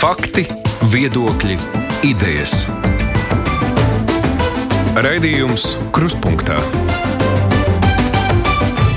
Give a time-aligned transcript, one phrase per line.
[0.00, 0.46] Fakti,
[0.88, 1.58] viedokļi,
[2.08, 2.62] idejas.
[4.96, 6.56] Raidījums Krustpunktā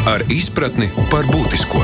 [0.08, 1.84] ar izpratni par būtisko.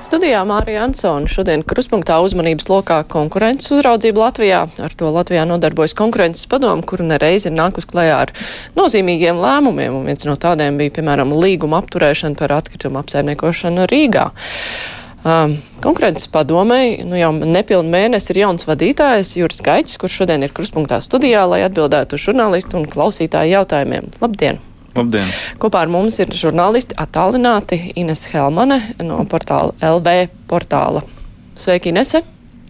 [0.00, 4.64] Studijā Mārija Ansona šodien kruspunktā uzmanības lokā konkurences uzraudzība Latvijā.
[4.64, 8.32] Ar to Latvijā nodarbojas konkurences padomu, kuru nereiz ir nākus klajā ar
[8.80, 14.30] nozīmīgiem lēmumiem, un viens no tādiem bija, piemēram, līguma apturēšana par atkritumu apsaimniekošanu Rīgā.
[15.26, 20.52] Um, konkurences padomei nu jau nepilnu mēnesi ir jauns vadītājs Juris Gaiķis, kurš šodien ir
[20.54, 24.06] kruspunktā studijā, lai atbildētu uz žurnālistu un klausītāju jautājumiem.
[24.22, 24.60] Labdien!
[24.94, 25.34] Labdien!
[25.58, 30.16] Kopā ar mums ir žurnālisti attālināti Ines Helmane no portāla LV
[30.46, 31.02] portāla.
[31.58, 32.22] Sveiki, Inese!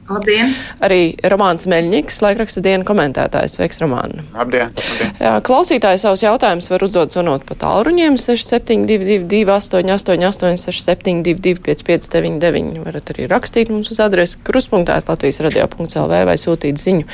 [0.07, 0.53] Labdien!
[0.87, 3.57] Arī Romāns Meļņiks, laikraksta dienu komentētājs.
[3.57, 4.23] Sveiks, Romāna!
[4.37, 4.71] Labdien!
[4.71, 5.15] Labdien.
[5.19, 13.27] Jā, klausītāji savus jautājumus var uzdot zvanot pa tālruņiem 6722, 888, 672, 559, varat arī
[13.33, 17.09] rakstīt mums uz adresi kruspunktā Latvijas radio.lv vai sūtīt ziņu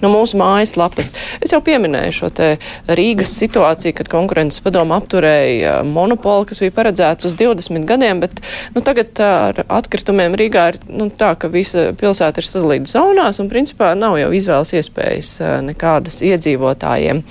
[0.00, 1.12] no mūsu mājaslapas.
[1.44, 2.48] Es jau pieminēju šo te
[2.88, 8.40] Rīgas situāciju, kad konkurences padoma apturēja monopolu, kas bija paredzēts uz 20 gadiem, bet
[8.72, 13.50] nu, tagad ar atkritumiem Rīgā ir nu, tā, ka visa pilsēta ir sadalīta zonās un
[13.50, 15.32] principā nav jau izvēles iespējas
[15.66, 17.22] nekādas iedzīvotājiem.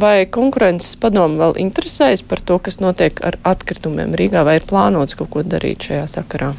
[0.00, 5.18] Vai konkurences padomu vēl interesējas par to, kas notiek ar atkritumiem Rīgā, vai ir plānots
[5.18, 6.54] kaut ko darīt šajā sakarā?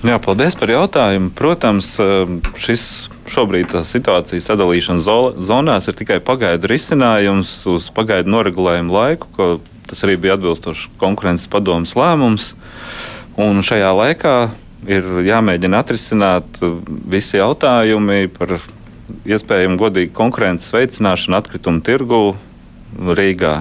[0.00, 1.28] Jā, paldies par jautājumu.
[1.36, 1.92] Protams,
[2.56, 2.84] šis
[3.30, 5.02] šobrīd tā situācija sadalīšana
[5.44, 9.50] zonās ir tikai pagaidu risinājums uz pagaidu noregulējumu laiku,
[9.90, 12.54] tas arī bija atbilstoši konkurences padomas lēmums.
[13.40, 14.34] Un šajā laikā
[14.88, 16.60] ir jāmēģina atrisināt
[17.10, 18.58] visi jautājumi par
[19.26, 22.20] iespējamu godīgu konkurences veicināšanu atkritumu tirgu
[23.00, 23.60] Rīgā.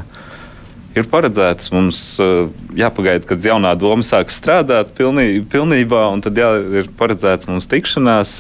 [0.98, 2.00] Ir paredzēts mums
[2.76, 6.50] jāpagaida, kad jaunā doma sāks strādāt pilnī, pilnībā, un tad jā,
[6.82, 8.40] ir paredzēts mums tikšanās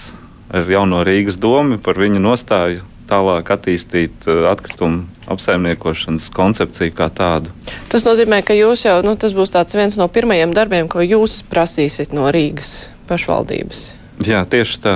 [0.49, 7.53] ar jauno Rīgas domu par viņu nostāju tālāk attīstīt atkritumu apsaimniekošanas koncepciju kā tādu.
[7.91, 12.13] Tas nozīmē, ka jūs jau, nu, tas būs viens no pirmajiem darbiem, ko jūs prasīsiet
[12.13, 13.89] no Rīgas pašvaldības.
[14.25, 14.95] Jā, tieši tā.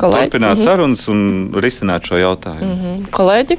[0.00, 0.30] Kolēģi?
[0.30, 0.64] Turpināt mm -hmm.
[0.64, 2.74] sarunas un risināt šo jautājumu.
[2.74, 3.10] Mm -hmm.
[3.10, 3.58] Kolēģi?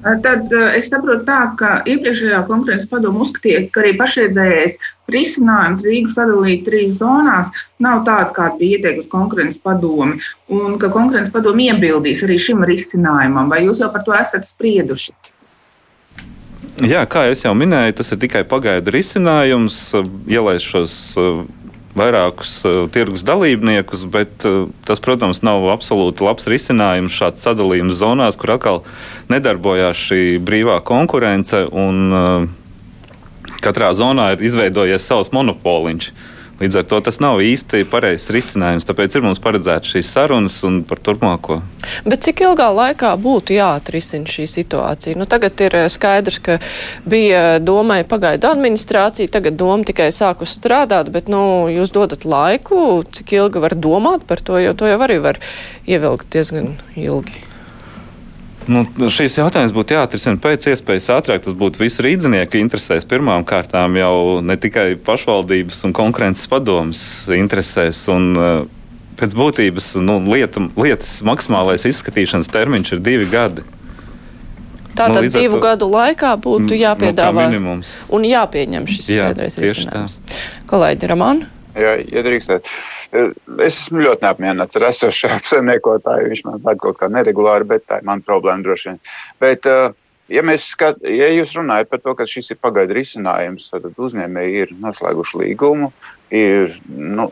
[0.00, 4.78] Tad es saprotu tā, ka iepriekšējā konkurences padoma uzskatīja, ka arī pašreizējais
[5.14, 7.50] risinājums Rīgas sadalīt trīs zonās
[7.82, 10.20] nav tāds, kāds bija ieteikusi konkurences padome,
[10.52, 13.50] un ka konkurences padome iebildīs arī šim risinājumam.
[13.52, 15.14] Vai jūs jau par to esat sprieduši?
[16.86, 19.90] Jā, kā jau minēju, tas ir tikai pagaidu risinājums,
[20.30, 20.94] ielaist šos
[21.96, 28.38] vairākus uh, tirgus dalībniekus, bet uh, tas, protams, nav absolūti labs risinājums šāds sadalījums zonās,
[28.38, 28.82] kur atkal
[29.32, 32.48] nedarbojās šī brīvā konkurence un uh,
[33.64, 36.12] katrā zonā ir izveidojies savs monopoliņš.
[36.60, 38.84] Līdz ar to tas nav īsti pareizs risinājums.
[38.84, 41.62] Tāpēc ir mums paredzēts šīs sarunas un par turpmāko.
[42.04, 45.16] Bet cik ilgā laikā būtu jāatrisina šī situācija?
[45.16, 46.58] Nu, tagad ir eh, skaidrs, ka
[47.08, 53.38] bija domai pagaidu administrācija, tagad doma tikai sākus strādāt, bet nu, jūs dodat laiku, cik
[53.40, 55.40] ilgi var domāt par to, jo to jau arī var
[55.88, 57.49] ievilkt diezgan ilgi.
[58.70, 61.42] Nu, šīs jautājums būtu jāatrisina pēc iespējas ātrāk.
[61.42, 63.06] Tas būtu visu rīznieku interesēs.
[63.08, 67.02] Pirmām kārtām jau ne tikai pašvaldības un konkurences padomas
[67.34, 68.04] interesēs.
[68.14, 68.60] Un, uh,
[69.20, 73.66] pēc būtības nu, lieta, lietas maksimālais izskatīšanas termiņš ir divi gadi.
[74.94, 77.76] Tātad nu, divu to, gadu laikā būtu nu, jāpiedāvā nu,
[78.16, 80.18] un jāpieņem šis skaidrais risinājums.
[80.70, 81.50] Kolēģi Ramāna?
[81.78, 82.68] Ja, ja drīkstēt.
[83.10, 86.28] Es esmu ļoti neapmierināts ar esošo apsaimniekotāju.
[86.30, 89.00] Viņš man pēc kaut kā neregulāri, bet tā ir mana problēma droši vien.
[89.42, 89.66] Bet,
[90.30, 94.76] ja, skat, ja jūs runājat par to, ka šis ir pagaidu risinājums, tad uzņēmēji ir
[94.84, 95.90] noslēguši līgumu,
[96.30, 97.26] ir nu,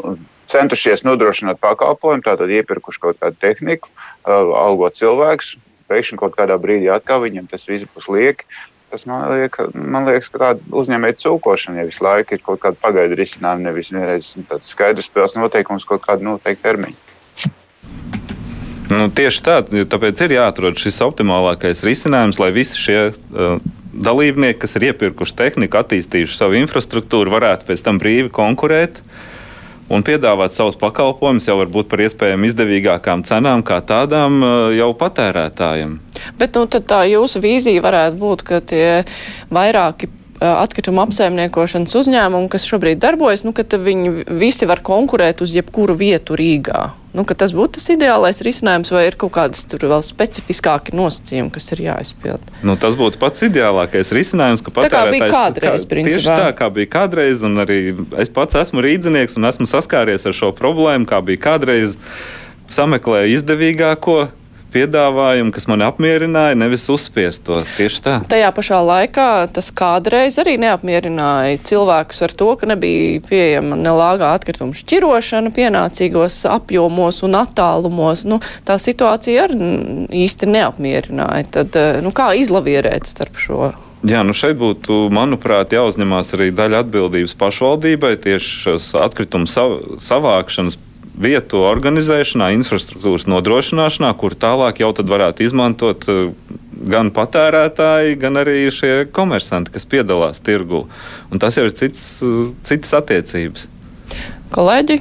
[0.51, 3.93] centušies nodrošināt pakalpojumu, tātad iepirkuši kaut kādu tehniku,
[4.27, 5.57] algot cilvēkus.
[5.89, 8.45] Pēkšņi kaut kādā brīdī atkal viņam tas viss būs lieki.
[8.89, 12.81] Tas man, liek, man liekas, ka tāda uzņēmēja cūkošana ja visu laiku ir kaut kāda
[12.81, 17.05] pagaidu risinājuma, nevis vienreiz tāds skaidrs spēles noteikums, kaut kādu noteiktu termiņu.
[18.89, 19.59] Nu, tieši tā,
[19.93, 23.59] tāpēc ir jāatrod šis optimālākais risinājums, lai visi šie uh,
[23.93, 29.03] dalībnieki, kas ir iepirkuši tehniku, attīstījuši savu infrastruktūru, varētu pēc tam brīvi konkurēt.
[29.03, 29.38] Uh,
[29.93, 35.99] un piedāvāt savus pakalpojumus jau varbūt par iespējami izdevīgākām cenām, kā tādām uh, jau patērētājiem.
[36.41, 38.87] Bet nu, tā jūsu vīzija varētu būt, ka tie
[39.55, 45.57] vairāki uh, atkrituma apsaimniekošanas uzņēmumi, kas šobrīd darbojas, nu, ka viņi visi var konkurēt uz
[45.57, 46.89] jebkuru vietu Rīgā.
[47.19, 51.85] Nu, tas būtu tas ideālais risinājums, vai ir kaut kādas vēl specifiskāki nosacījumi, kas ir
[51.89, 52.49] jāizpild?
[52.63, 56.71] Nu, tas būtu pats ideālākais risinājums, ka tā kā bija kādreiz, kā, tieši tā, kā
[56.75, 57.81] bija kādreiz, un arī
[58.23, 61.99] es pats esmu rīdzinieks un esmu saskāries ar šo problēmu, kā bija kādreiz
[62.73, 64.21] sameklēju izdevīgāko
[64.73, 68.15] piedāvājumu, kas man apmierināja, nevis uzspiest to tieši tā.
[68.29, 74.77] Tajā pašā laikā tas kādreiz arī neapmierināja cilvēkus ar to, ka nebija pieejama nelāgā atkrituma
[74.77, 78.25] šķirošana pienācīgos apjomos un attālumos.
[78.29, 79.73] Nu, tā situācija arī
[80.25, 81.51] īsti neapmierināja.
[81.59, 83.73] Tad, eh, nu, kā izlavierēt starp šo?
[84.07, 90.79] Jā, nu šeit būtu, manuprāt, jāuzņemās arī daļa atbildības pašvaldībai tieši šos atkritumu savākšanas
[91.19, 96.31] vietu organizēšanā, infrastruktūras nodrošināšanā, kur tālāk jau varētu izmantot eh,
[96.89, 100.87] gan patērētāji, gan arī šie komersanti, kas piedalās tirgū.
[101.33, 103.67] Un tas jau ir cits, eh, citas attiecības.
[104.55, 104.97] Kolēģi,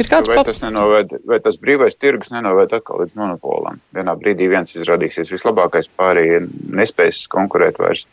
[0.00, 3.82] ir kāds vai tas, nenoved, vai tas brīvais tirgus nenoved atkal līdz monopolam?
[3.96, 6.46] Vienā brīdī viens izrādīsies vislabākais, pārējie
[6.78, 8.06] nespēs konkurēt vairs.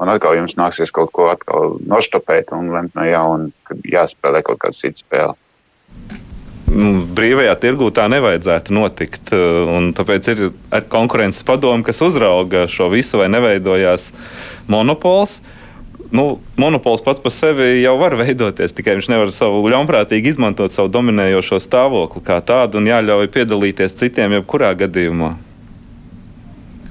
[0.00, 1.28] Un atkal jums nāksies kaut ko
[1.90, 5.38] noštopēt un lemt no jauna, kad jāspēlē kaut kāda cita spēle
[6.70, 9.32] nu, brīvajā tirgū tā nevajadzētu notikt.
[9.34, 10.42] Uh, tāpēc ir
[10.92, 14.10] konkurences padome, kas uzrauga šo visu, vai neveidojās
[14.70, 15.40] monopols.
[16.10, 20.90] Nu, monopols pats par sevi jau var veidoties, tikai viņš nevar savu ļaunprātīgi izmantot savu
[20.90, 25.36] dominējošo stāvokli kā tādu un jāļauj piedalīties citiem jebkurā gadījumā.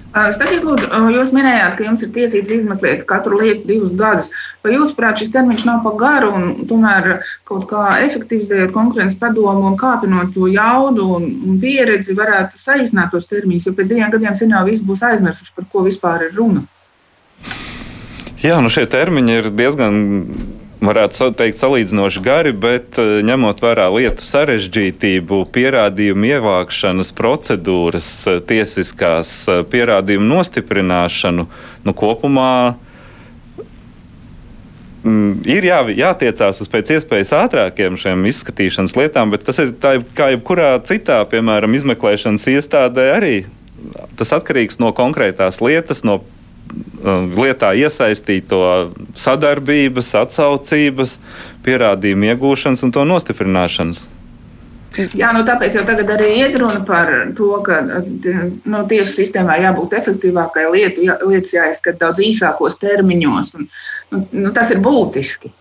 [0.09, 4.31] Sakiet, lūdzu, jūs minējāt, ka jums ir tiesības izmeklēt katru lietu divus gadus.
[4.65, 9.69] Vai jūs, prāt, šis termiņš nav pa garu un tomēr kaut kā efektivizējot konkurences padomu
[9.69, 14.39] un kāpinot to jaudu un, un pieredzi, varētu saīsināt tos termiņus, jo pēc diviem gadiem
[14.39, 16.65] sen jau viss būs aizmirsuši, par ko vispār ir runa?
[18.41, 20.01] Jā, nu šie termiņi ir diezgan
[20.83, 29.33] varētu teikt, salīdzinoši gari, bet eh, ņemot vērā lietu sarežģītību, pierādījumu ievākšanas procedūras, eh, tiesiskās
[29.47, 31.47] eh, pierādījumu nostiprināšanu,
[31.83, 32.53] nu, kopumā
[35.03, 39.97] mm, ir jā, jātiecās uz pēc iespējas ātrākiem šiem izskatīšanas lietām, bet tas ir tā,
[40.15, 43.37] kā jebkurā citā, piemēram, izmeklēšanas iestādē arī.
[44.19, 46.19] Tas atkarīgs no konkrētās lietas, no
[47.39, 48.61] lietā iesaistīto
[49.17, 51.17] sadarbības, atsaucības,
[51.65, 54.07] pierādījumu iegūšanas un to nostiprināšanas.
[54.97, 59.93] Jā, nu tāpēc jau tagad arī iet runa par to, ka nu, tiesu sistēmā jābūt
[59.99, 63.53] efektīvākai, lietu, jā, lietas jāizskata daudz īsākos termiņos.
[63.59, 63.67] Un,
[64.11, 65.53] nu, nu, tas ir būtiski.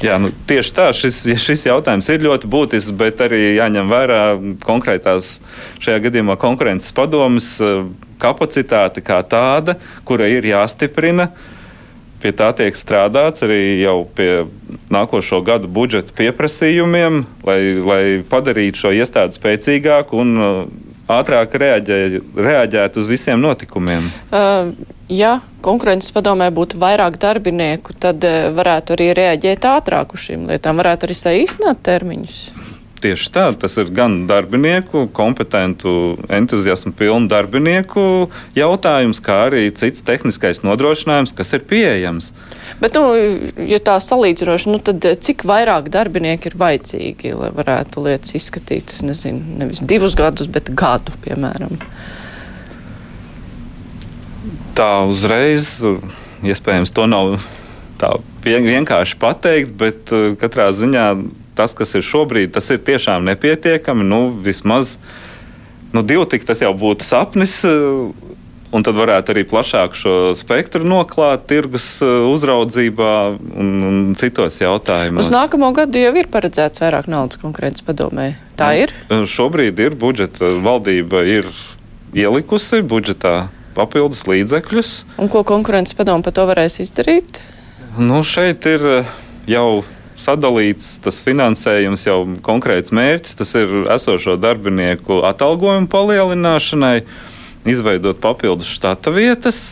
[0.00, 4.20] Jā, nu, tieši tā, šis, šis jautājums ir ļoti būtisks, bet arī jāņem vērā
[4.62, 5.34] konkrētās
[5.82, 7.56] šajā gadījumā konkurences padomas
[8.20, 11.30] kapacitāte kā tāda, kura ir jāstiprina.
[12.20, 14.44] Pie tā tiek strādāts arī jau pie
[14.92, 20.58] nākošo gadu budžeta pieprasījumiem, lai, lai padarītu šo iestādi spēcīgāku un uh,
[21.10, 22.00] ātrāk reaģē,
[22.36, 24.10] reaģētu uz visiem notikumiem.
[24.28, 24.74] Uh,
[25.10, 30.80] ja konkurences padomē būtu vairāk darbinieku, tad eh, varētu arī reaģēt ātrāk uz šīm lietām,
[30.80, 32.38] varētu arī saīsināt termiņus.
[33.00, 38.02] Tieši tā, tas ir gan darbinieku, kompetentu, entuziasmu pilnu darbinieku
[38.52, 42.28] jautājums, kā arī cits tehniskais nodrošinājums, kas ir pieejams.
[42.82, 43.16] Bet, nu,
[43.64, 49.00] ja tā salīdzinoši, nu, tad cik vairāk darbinieku ir vajadzīgi, lai varētu lietas izskatīt, es
[49.06, 51.80] nezinu, nevis divus gadus, bet gadu, piemēram?
[54.76, 55.78] Tā uzreiz,
[56.44, 57.38] iespējams, to nav
[58.00, 58.12] tā
[58.44, 61.06] vienkārši pateikt, bet uh, katrā ziņā
[61.60, 64.06] tas, kas ir šobrīd, tas ir tiešām nepietiekami.
[64.08, 64.96] Nu, vismaz
[65.92, 67.60] nu, divi tik tas jau būtu sapnis.
[67.68, 68.14] Uh,
[68.70, 75.26] un tad varētu arī plašāk šo spektru noklāt tirgus uh, uzraudzībā un, un citos jautājumos.
[75.26, 78.32] Uz nākamo gadu jau ir paredzēts vairāk naudas konkrētas padomē.
[78.60, 78.94] Tā ir?
[79.10, 81.50] Šobrīd ir budžeta valdība ir
[82.16, 84.92] ielikusi budžetā papildus līdzekļus.
[85.22, 87.42] Un ko konkurences padomu par to varēs izdarīt?
[87.98, 89.14] Nu, šeit ir eh,
[89.50, 89.82] jau
[90.20, 93.36] sadalīts tas finansējums, jau konkrēts mērķis.
[93.40, 96.96] Tas ir esošo darbinieku atalgojumu palielināšanai,
[97.68, 99.62] izveidot papildus štata vietas,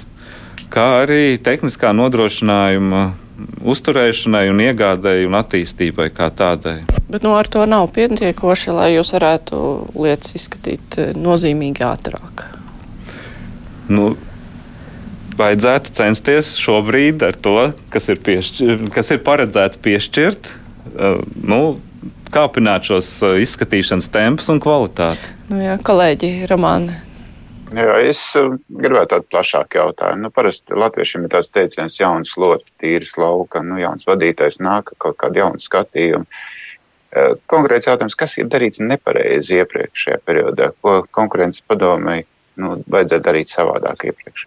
[0.73, 3.07] kā arī tehniskā nodrošinājuma
[3.63, 6.81] uzturēšanai, un iegādēji un attīstībai kā tādai.
[7.09, 9.59] Bet nu, ar to nav pietiekoši, lai jūs varētu
[9.97, 12.45] lietas izskatīt eh, nozīmīgi ātrāk.
[13.89, 14.11] Nu,
[15.39, 17.57] vajadzētu censties šobrīd ar to,
[17.93, 20.51] kas ir, piešķir, kas ir paredzēts piešķirt,
[20.95, 21.61] uh, nu,
[22.35, 25.31] kāpināt šos uh, izskatīšanas tempus un kvalitāti.
[25.49, 26.99] Nu jā, kolēģi, Romāna.
[27.77, 30.27] Jā, es uh, gribētu tādu plašāku jautājumu.
[30.27, 35.19] Nu, parasti latviešiem ir tāds teiciens, jauns lots, tīrs lauka, nu, jauns vadītājs nāk, kaut
[35.23, 36.29] kāda jauna skatījuma.
[37.49, 42.19] Konkrēts jautājums, kas ir darīts nepareizi iepriekšējā periodā, ko konkurences padomei
[42.61, 44.45] nu, vajadzētu darīt savādāk iepriekš?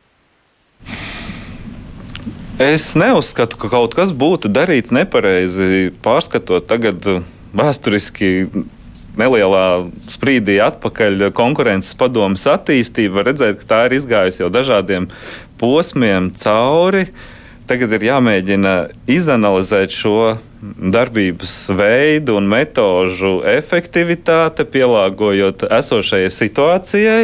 [2.62, 5.90] Es neuzskatu, ka kaut kas būtu darīts nepareizi.
[6.06, 7.02] Pārskatot tagad
[7.58, 8.52] vēsturiski
[9.18, 9.64] nelielā
[10.12, 15.10] sprīdī atpakaļ konkurences padomus attīstību, var redzēt, ka tā ir izgājusi jau dažādiem
[15.58, 17.08] posmiem cauri.
[17.72, 18.76] Tagad ir jāmēģina
[19.10, 27.24] izanalizēt šo darbības veidu un metožu efektivitāte, pielāgojot esošajai situācijai,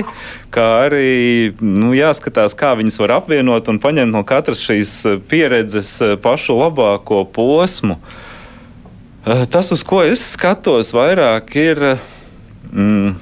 [0.53, 4.93] kā arī nu, jāskatās, kā viņas var apvienot un paņemt no katras šīs
[5.29, 7.99] pieredzes pašu labāko posmu.
[9.27, 11.83] Eh, tas, uz ko es skatos, vairāk ir
[12.71, 13.17] mm,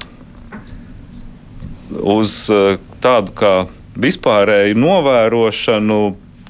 [2.15, 3.55] uz eh, tādu kā
[3.99, 5.99] vispārēju novērošanu,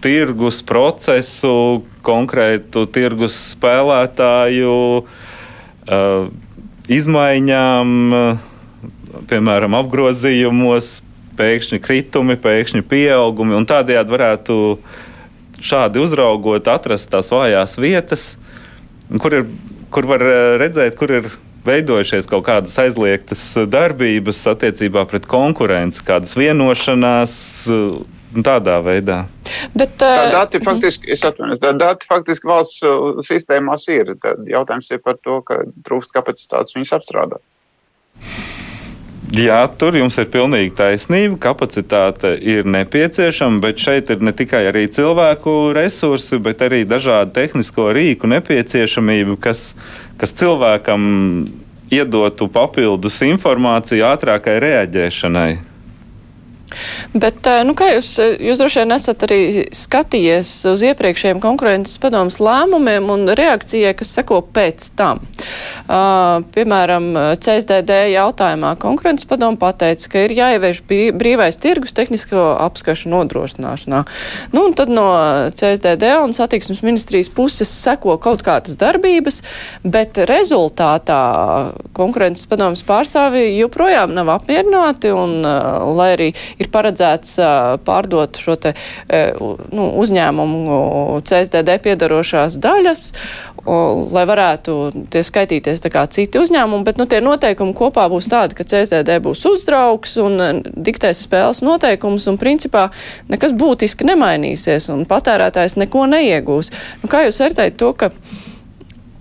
[0.05, 6.29] tirgus procesu, konkrētu tirgus spēlētāju uh,
[6.85, 7.91] izmaiņām,
[9.25, 10.99] piemēram, apgrozījumos,
[11.35, 14.57] pēkšņi kritumi, pēkšņi pieaugumi, tādējādi varētu
[15.65, 18.35] šādi uzraugot, atrast tās vājās vietas
[19.19, 19.45] kur, ir,
[19.93, 21.29] kur var eh, redzēt, kur ir
[21.65, 27.37] veidojušies kaut kādas aizliegtas darbības attiecībā pret konkurenci, kādas vienošanās.
[28.35, 29.25] Eh, tādā veidā.
[29.73, 32.83] Bet, uh, tā dati faktiski, es atvainojos, tā dati faktiski valsts
[33.27, 34.15] sistēmās ir.
[34.21, 37.43] Tad jautājums ir par to, ka trūkst kapacitātes viņus apstrādāt.
[39.35, 41.35] Jā, tur jums ir pilnīgi taisnība.
[41.47, 47.89] Kapacitāte ir nepieciešama, bet šeit ir ne tikai arī cilvēku resursi, bet arī dažādu tehnisko
[47.95, 49.73] rīku nepieciešamība, kas,
[50.21, 51.01] kas cilvēkam
[51.91, 55.74] iedotu papildus informāciju ātrākai reaģēšanai.
[57.13, 59.39] Bet, eh, nu, kā jūs, eh, jūs droši vien esat arī
[59.75, 65.21] skatījies uz iepriekšējiem konkurences padomus lēmumiem un reakcijai, kas seko pēc tam.
[65.85, 74.01] Uh, piemēram, CSDD jautājumā konkurences padomu pateica, ka ir jāievieš brīvais tirgus tehnisko apskašu nodrošināšanā.
[74.55, 75.05] Nu, un tad no
[75.53, 79.41] CSDD un satiksmes ministrijas puses seko kaut kādas darbības,
[79.83, 81.21] bet rezultātā
[81.93, 86.31] konkurences padomus pārstāvi joprojām nav apmierināti un, uh, lai arī
[86.61, 87.35] ir paredzēts
[87.87, 88.75] pārdot šo te,
[89.09, 90.79] nu, uzņēmumu
[91.27, 93.03] CSDD piedarošās daļas,
[93.65, 94.75] lai varētu
[95.13, 99.17] tie skaitīties tā kā citi uzņēmumi, bet nu, tie noteikumi kopā būs tādi, ka CSDD
[99.25, 102.87] būs uzdraugs un diktēs spēles noteikumus un principā
[103.31, 106.71] nekas būtiski nemainīsies un patērētājs neko neiegūs.
[107.01, 108.11] Nu, kā jūs vērtējat to, ka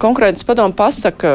[0.05, 1.35] konkurences padomu pasaka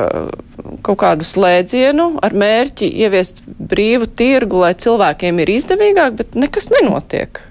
[0.85, 7.41] kaut kādu slēdzienu ar mērķi ieviest brīvu tirgu, lai cilvēkiem ir izdevīgāk, bet nekas nenotiek.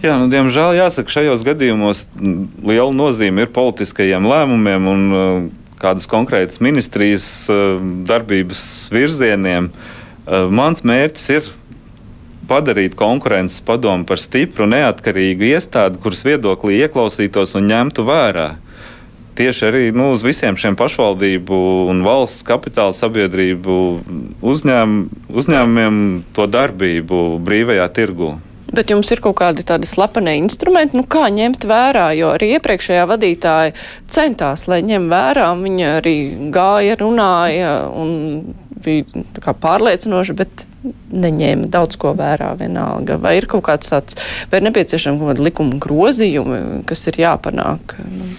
[0.00, 5.40] Jā, nu, diemžēl jāsaka, šajos gadījumos liela nozīme ir politiskajiem lēmumiem un uh,
[5.80, 7.76] kādas konkrētas ministrijas uh,
[8.08, 9.68] darbības virzieniem.
[9.68, 11.50] Uh, mans mērķis ir
[12.48, 18.48] padarīt konkurences padomu par stipru, neatkarīgu iestādi, kuras viedoklī ieklausītos un ņemtu vērā.
[18.56, 18.69] Uh,
[19.40, 21.56] tieši arī nu, uz visiem šiem pašvaldību
[21.90, 23.80] un valsts kapitāla sabiedrību
[24.44, 25.00] uzņēm,
[25.32, 25.98] uzņēmumiem
[26.36, 28.36] to darbību brīvajā tirgū.
[28.70, 33.06] Bet jums ir kaut kādi tādi slepeni instrumenti, nu kā ņemt vērā, jo arī iepriekšējā
[33.10, 33.72] vadītāja
[34.12, 36.16] centās, lai ņem vērā, viņa arī
[36.54, 38.12] gāja, runāja un
[38.80, 40.64] bija pārliecinoši, bet
[41.10, 43.18] neņēma daudz ko vērā vienalga.
[43.20, 44.20] Vai ir kaut kāds tāds,
[44.52, 47.98] vai ir nepieciešama kaut kāda likuma grozījumi, kas ir jāpanāk?
[48.06, 48.30] Nu.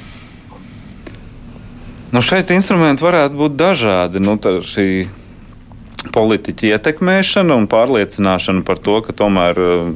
[2.11, 4.19] Nu, šeit instrumenti varētu būt dažādi.
[4.19, 4.87] Nu, šī
[6.11, 9.93] politiķa ietekmēšana un pārliecināšana par to, ka tomēr uh,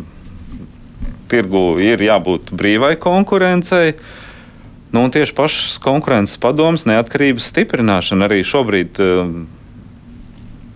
[1.31, 3.97] tirgu ir jābūt brīvai konkurencei.
[4.95, 9.35] Nu, tieši pašas konkurences padomas neatkarības stiprināšana arī šobrīd uh,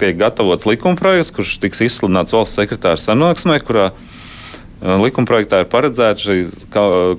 [0.02, 6.42] tiek gatavots likumprojekts, kurš tiks izsludināts valsts sekretāra sanāksmē, kurā uh, likumprojektā ir paredzēta šī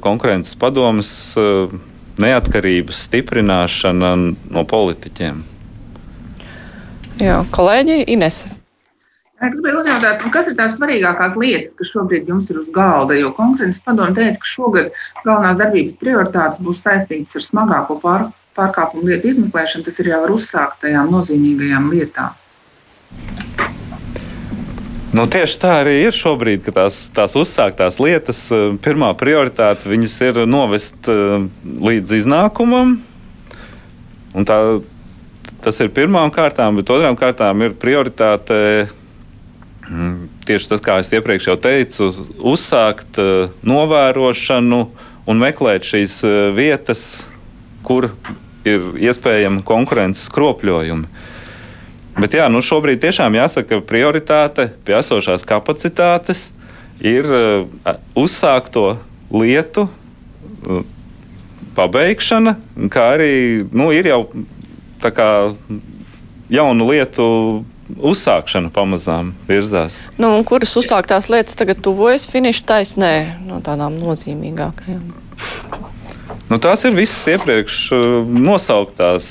[0.05, 1.73] konkurences padomas uh,
[2.21, 5.45] neatkarības stiprināšana no politiķiem.
[7.21, 8.49] Jā, kolēģi Inese.
[9.41, 13.17] Es gribēju uzjautāt, kas ir tās svarīgākās lietas, kas šobrīd jums ir uz galda?
[13.17, 14.91] Jo konkurences padome teica, ka šogad
[15.25, 18.29] galvenās darbības prioritātes būs saistītas ar smagāko pār,
[18.61, 19.87] pārkāpumu lietu izmeklēšanu.
[19.89, 22.37] Tas ir jau ar uzsāktajām nozīmīgajām lietām.
[25.11, 30.47] Nu, tieši tā arī ir šobrīd, ka tās, tās uzsāktās lietas, eh, pirmā prioritāte ir
[30.47, 33.01] novest uh, līdz iznākumam.
[34.47, 34.59] Tā,
[35.67, 38.87] tas ir pirmām kārtām, bet otrām kārtām ir prioritāte
[39.91, 44.81] mm, tieši tas, kā es iepriekš jau teicu, uzsākt uh, novērošanu
[45.27, 46.21] un meklēt šīs
[46.55, 47.27] vietas,
[47.83, 48.13] kur
[48.63, 51.27] ir iespējami konkurences skropļojumi.
[52.19, 56.49] Bet jā, nu šobrīd tiešām jāsaka, ka prioritāte pie esošās kapacitātes
[57.01, 58.99] ir uh, uzsākto
[59.31, 60.83] lietu uh,
[61.79, 62.57] pabeigšana,
[62.93, 63.33] kā arī
[63.71, 64.25] nu, ir jau
[65.01, 65.29] tā kā
[66.51, 67.27] jaunu lietu
[67.97, 69.97] uzsākšana pamazām virzās.
[70.21, 73.15] Nu, kuras uzsāktās lietas tagad tuvojas finiša taisnē
[73.47, 75.09] no tādām nozīmīgākajām?
[76.51, 79.31] Nu, tās ir visas iepriekš uh, nosauktās.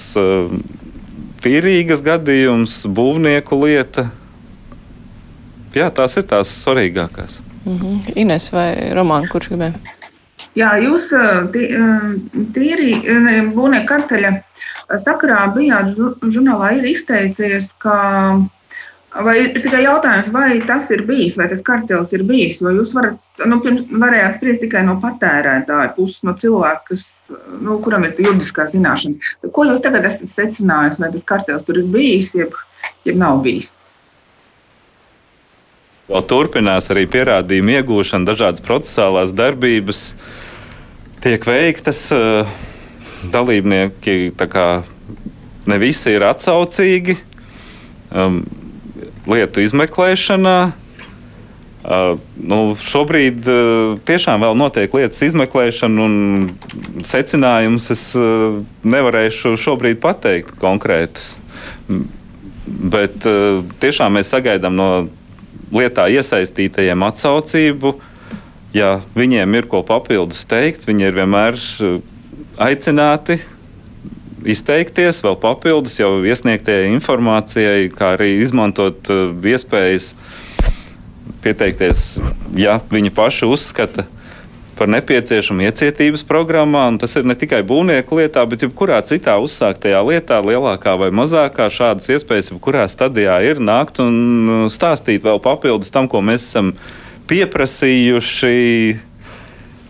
[1.43, 4.09] Tīrīgas gadījums, būvnieku lieta.
[5.75, 7.37] Jā, tās ir tās svarīgākās.
[7.65, 8.13] Mm -hmm.
[8.15, 9.73] Ines vai Romāna, kurš gribēja?
[10.57, 11.09] Jā, jūs
[12.55, 12.91] tīri
[13.53, 14.31] būvnieku karteļa
[14.97, 15.93] sakarā bijāt
[16.33, 17.95] žurnālā ir izteicies, ka
[19.09, 22.91] Vai ir tikai jautājums, vai tas ir bijis, vai tas kartels ir bijis, vai jūs
[22.93, 23.15] varat,
[23.49, 27.07] nu, pirms varējāt spriest tikai no patērētāja puses, no cilvēka, kas,
[27.57, 29.31] nu, kuram ir juridiskās zināšanas.
[29.55, 32.53] Ko jūs tagad esat secinājis, vai tas kartels tur ir bijis, jeb,
[33.09, 33.71] jeb nav bijis?
[36.09, 40.11] Vēl turpinās arī pierādījumu iegūšana, dažādas procesālās darbības
[41.25, 42.05] tiek veiktas.
[43.19, 44.69] Dalībnieki kā,
[45.67, 47.17] ne visi ir atsaucīgi.
[48.09, 48.41] Um,
[49.29, 50.59] lietu izmeklēšanā.
[51.79, 60.01] Uh, nu, šobrīd uh, tiešām vēl notiek lietas izmeklēšana, un secinājumus es uh, nevarēšu šobrīd
[60.03, 61.37] pateikt konkrētus.
[62.67, 64.89] Bet uh, tiešām mēs sagaidām no
[65.71, 67.95] lietā iesaistītajiem atsaucību.
[68.75, 72.01] Ja viņiem ir ko papildus teikt, viņi ir vienmēr uh,
[72.59, 73.39] aicināti
[74.47, 80.13] izteikties, vēl papildus jau iesniegtajai informācijai, kā arī izmantot uh, iespējas
[81.43, 82.19] pieteikties,
[82.59, 84.05] ja viņi paši uzskata
[84.79, 86.85] par nepieciešamu iecietības programmā.
[87.01, 92.07] Tas ir ne tikai būvnieku lietā, bet jebkurā citā uzsāktajā lietā, lielākā vai mazākā, šādas
[92.15, 94.15] iespējas, jebkurā stadijā ir nākt un
[94.47, 96.73] uh, stāstīt vēl papildus tam, ko mēs esam
[97.29, 99.08] pieprasījuši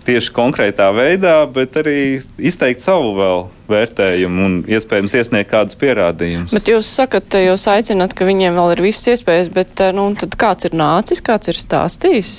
[0.08, 6.54] tieši konkrētā veidā, bet arī izteikt savu vēl vērtējumu un iespējams iesniegt kādus pierādījumus.
[6.56, 10.78] Bet jūs sakat, jūs aicināt, ka viņiem vēl ir visas iespējas, bet nu, kāds ir
[10.78, 12.34] nācis, kāds ir stāstījis?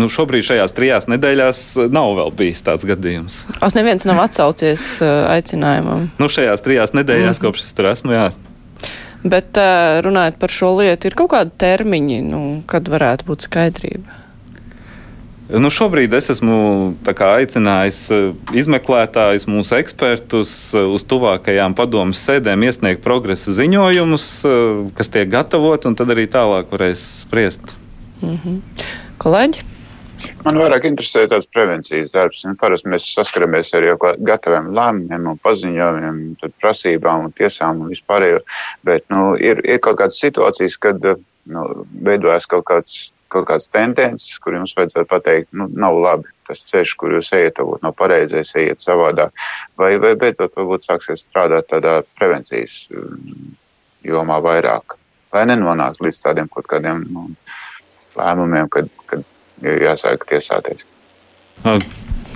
[0.00, 1.58] Nu, šobrīd šajās trijās nedēļās
[1.92, 3.36] nav vēl bijis tāds gadījums.
[3.60, 6.08] Es neviens nav atsaucies aicinājumam.
[6.20, 7.44] Nu, šajās trijās nedēļās, mm.
[7.44, 8.30] kopš es tur esmu, jā.
[9.20, 9.60] Bet
[10.06, 14.20] runājot par šo lietu, ir kaut kādi termiņi, nu, kad varētu būt skaidrība?
[15.50, 16.56] Nu, šobrīd es esmu
[17.10, 18.26] aicinājis eh,
[18.60, 24.62] izmeklētājus, mūsu ekspertus eh, uz tuvākajām padomus sēdēm iesniegt progresa ziņojumus, eh,
[24.98, 27.74] kas tiek gatavoti, un tad arī tālāk varēs spriest.
[28.20, 28.86] Mm -hmm.
[29.18, 29.66] Kolēģi?
[30.44, 32.44] Man vairāk interesē tāds prevencijas darbs.
[32.44, 36.18] Nu, parasti mēs saskaramies ar jau gataviem lēmumiem, un paziņojumiem,
[36.60, 38.40] prasībām un tiesām un vispārējo.
[38.84, 41.00] Bet nu, ir, ir kaut kādas situācijas, kad
[41.44, 46.64] nu, veidojas kaut kāds kaut kādas tendences, kur jums vajadzētu pateikt, nu, nav labi tas
[46.66, 49.30] ceļš, kur jūs ejat, varbūt nav pareizais, ejiet savādāk.
[49.78, 53.52] Vai, vai beidzot, varbūt sāksiet strādāt tādā prevencijas mm,
[54.10, 54.96] jomā vairāk,
[55.34, 57.28] lai nenonāktu līdz tādiem kaut kādiem nu,
[58.18, 59.22] lēmumiem, kad, kad
[59.62, 60.86] jāsāk tiesāties.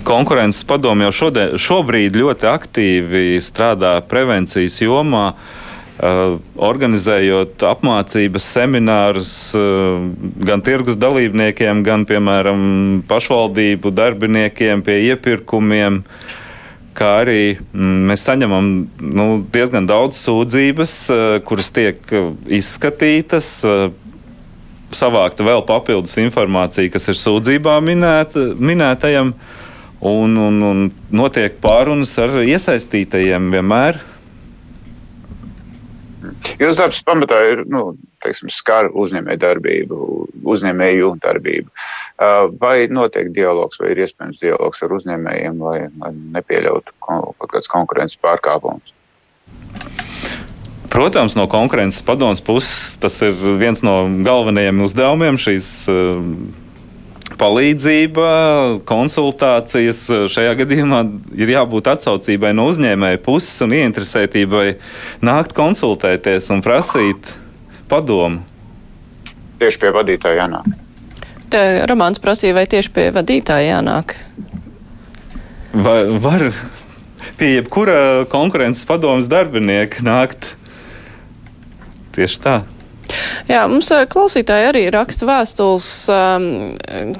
[0.05, 5.27] Konkurences padomu jau šodien, šobrīd ļoti aktīvi strādā prevencijas jomā.
[5.33, 5.64] Uh,
[5.95, 10.01] organizējot apmācības seminārus uh,
[10.43, 16.01] gan tirgus dalībniekiem, gan, piemēram, pašvaldību darbiniekiem pie iepirkumiem.
[16.95, 18.67] Kā arī mm, mēs saņemam
[18.99, 22.03] nu, diezgan daudz sūdzības, uh, kuras tiek
[22.59, 23.53] izskatītas,
[24.95, 29.31] savākta vēl papildus informācija, kas ir sūdzībā minēta, minētajam,
[30.05, 30.83] un, un, un
[31.15, 34.03] notiek pārunas ar iesaistītajiem vienmēr
[36.59, 39.99] Jūsu darbs pamatā ir nu, teiksim, skar uzņēmēju darbību,
[40.55, 41.71] uzņēmēju darbību.
[42.15, 47.71] Uh, vai notiek dialogs, vai ir iespējams dialogs ar uzņēmējiem, lai, lai nepieļautu kaut kādas
[47.71, 48.93] konkurences pārkāpumus?
[50.95, 56.21] Protams, no konkurences padomus puses tas ir viens no galvenajiem uzdevumiem šīs uh,
[57.39, 58.27] palīdzība,
[58.87, 60.01] konsultācijas.
[60.31, 61.01] Šajā gadījumā
[61.37, 64.67] ir jābūt atsaucībai no uzņēmēja puses un ieinteresētībai
[65.25, 67.33] nākt konsultēties un prasīt
[67.91, 68.43] padomu.
[69.61, 70.71] Tieši pie vadītāja jānāk.
[71.53, 74.15] Te Romāns prasīja, vai tieši pie vadītāja jānāk?
[75.75, 76.49] Vai, var
[77.39, 80.53] pie jebkura konkurences padomas darbinieka nākt
[82.15, 82.55] tieši tā.
[83.45, 85.89] Jā, mums klausītāji arī raksta vēstules.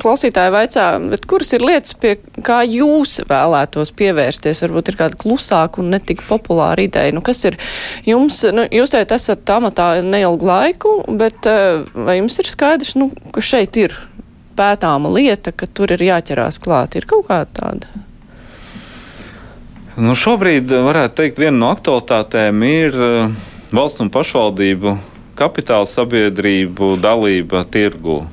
[0.02, 0.86] Klausītāji vaicā,
[1.30, 4.64] kuras ir lietas, pie kā jūs vēlētos pievērsties?
[4.66, 7.14] Varbūt ir kāda klusāka un netik populāra ideja.
[7.16, 7.60] Nu, kas ir
[8.08, 11.46] jums, nu, jūs teicat, esat amatā neilgu laiku, bet
[11.94, 13.96] vai jums ir skaidrs, nu, ka šeit ir
[14.58, 16.98] pētāma lieta, ka tur ir jāķerās klāt?
[16.98, 18.06] Ir kaut kāda tāda?
[19.96, 22.98] Nu, šobrīd varētu teikt, viena no aktualitātēm ir
[23.76, 24.98] valsts un pašvaldību
[25.38, 28.24] kapitāla sabiedrību dalība tirgu.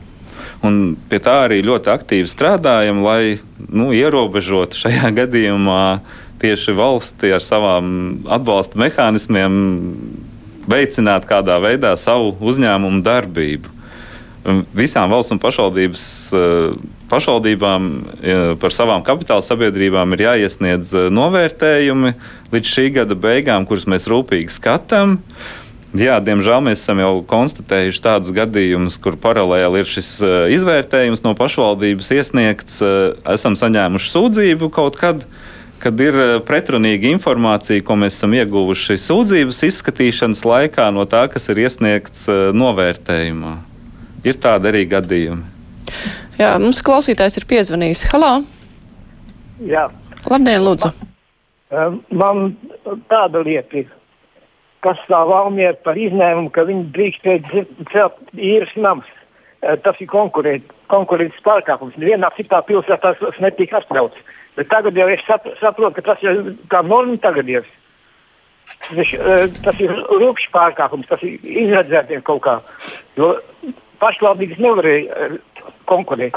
[0.62, 5.85] Un pie tā arī ļoti aktīvi strādājam, lai nu, ierobežotu šajā gadījumā
[6.43, 7.87] tieši valsti ar savām
[8.31, 9.53] atbalsta mehānismiem
[10.71, 13.79] veicināt kādā veidā savu uzņēmumu darbību.
[14.75, 16.73] Visām valsts un pašvaldības, eh,
[17.11, 17.85] pašvaldībām
[18.23, 22.15] eh, par savām kapitāla sabiedrībām ir jāiesniedz eh, novērtējumi
[22.51, 25.21] līdz šī gada beigām, kurus mēs rūpīgi skatām.
[25.92, 30.14] Jā, diemžēl mēs esam jau konstatējuši tādus gadījumus, kur paralēli ir šis
[30.57, 32.78] izvērtējums no pašvaldības iesniegts.
[33.28, 35.26] Esam saņēmuši sūdzību kaut kad,
[35.85, 36.16] kad ir
[36.48, 42.24] pretrunīga informācija, ko mēs esam ieguvuši sūdzības izskatīšanas laikā no tā, kas ir iesniegts
[42.57, 43.59] novērtējumā.
[44.24, 45.44] Ir tādi arī gadījumi.
[46.40, 48.09] Jā, mums klausītājs ir piezvanījis.
[48.14, 48.38] Halo!
[49.68, 49.90] Jā.
[50.24, 50.88] Labdien, lūdzu!
[51.68, 53.92] Man, man tāda lieta ir,
[54.83, 59.09] kas stāv Valmiera par izņēmumu, ka viņi drīkstēja celt īres nams.
[59.62, 61.95] Tas ir konkurences pārkāpums.
[62.01, 64.18] Nevienā citā pilsētā tas netika atļauts.
[64.59, 65.23] Bet tagad jau es
[65.61, 67.68] saprotu, ka tas ir kā norma tagad ir.
[68.83, 69.12] Tas,
[69.62, 72.57] tas ir rūpīgs pārkāpums, tas ir izredzētiem kaut kā.
[73.16, 73.37] Jo
[74.03, 75.38] pašvaldības nevarēja eh,
[75.90, 76.37] konkurēt.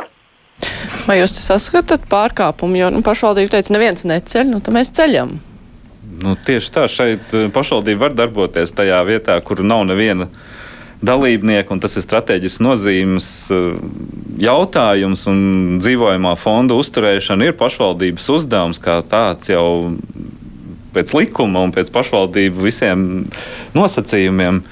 [1.05, 2.77] Vai jūs saskatāt pārkāpumu?
[2.79, 5.35] Jo nu, pašvaldība teica, neviens neceļ, nu tad mēs ceļam.
[6.21, 10.29] Nu, tieši tā, šeit eh, pašvaldība var darboties tajā vietā, kur nav neviena
[11.05, 13.67] dalībnieka, un tas ir strateģisks nozīmes eh,
[14.45, 15.25] jautājums.
[15.83, 19.67] Dzīvojamā fonda uzturēšana ir pašvaldības uzdevums kā tāds jau
[20.95, 23.05] pēc likuma un pēc pašvaldību visiem
[23.75, 24.63] nosacījumiem.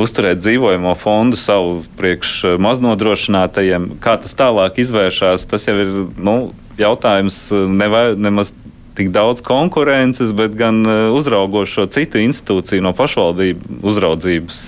[0.00, 3.96] Uzturēt dzīvojamo fondu savu priekš eh, maznodrošinātajiem.
[4.04, 6.36] Kā tas tālāk izvēršas, tas jau ir nu,
[6.78, 8.54] jautājums neva, nemaz
[8.96, 14.58] tik daudz konkurences, bet gan eh, uzraugošo citu institūciju no pašvaldību uzraudzības,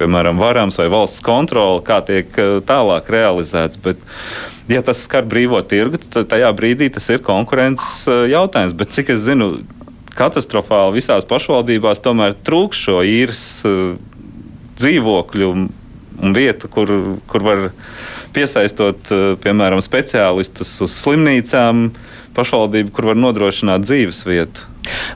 [0.00, 2.32] piemēram, varams vai valsts kontrole, kā tiek
[2.66, 3.78] tālāk realizēts.
[3.82, 4.00] Bet,
[4.70, 8.74] ja tas skar brīvo tirgu, tad tajā brīdī tas ir konkurences jautājums.
[8.74, 9.52] Bet cik es zinu,
[10.18, 13.44] katastrofāli visās pašvaldībās tomēr trūks šo īres
[14.82, 15.52] dzīvokļu
[16.22, 16.90] un vietu, kur,
[17.30, 17.64] kur var
[18.34, 21.90] piesaistot, eh, piemēram, speciālistus uz slimnīcām,
[22.36, 24.68] pašvaldību, kur var nodrošināt dzīves vietu.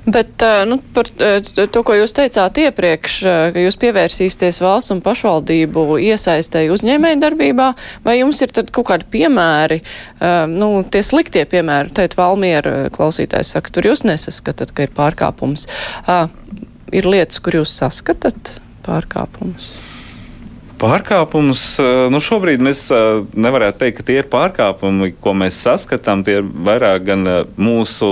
[0.07, 3.17] Bet eh, nu, par eh, to, ko jūs teicāt iepriekš,
[3.55, 7.71] ka jūs pievērsīsieties valsts un pašvaldību iesaistēji uzņēmēju darbībā,
[8.07, 9.81] vai jums ir kaut kādi piemēri,
[10.53, 15.67] nu, tie sliktie piemēri, teikt, Valmiera klausītājs saka, tur jūs nesaskatat, ka ir pārkāpums.
[16.95, 18.55] Ir lietas, kur jūs saskatat?
[18.87, 19.71] pārkāpumus?
[20.77, 26.21] Pārkāpumus eh, nu šobrīd mēs eh, nevarētu teikt, ka tie ir pārkāpumi, ko mēs saskatām.
[26.27, 28.11] Tie ir vairāk gan eh, mūsu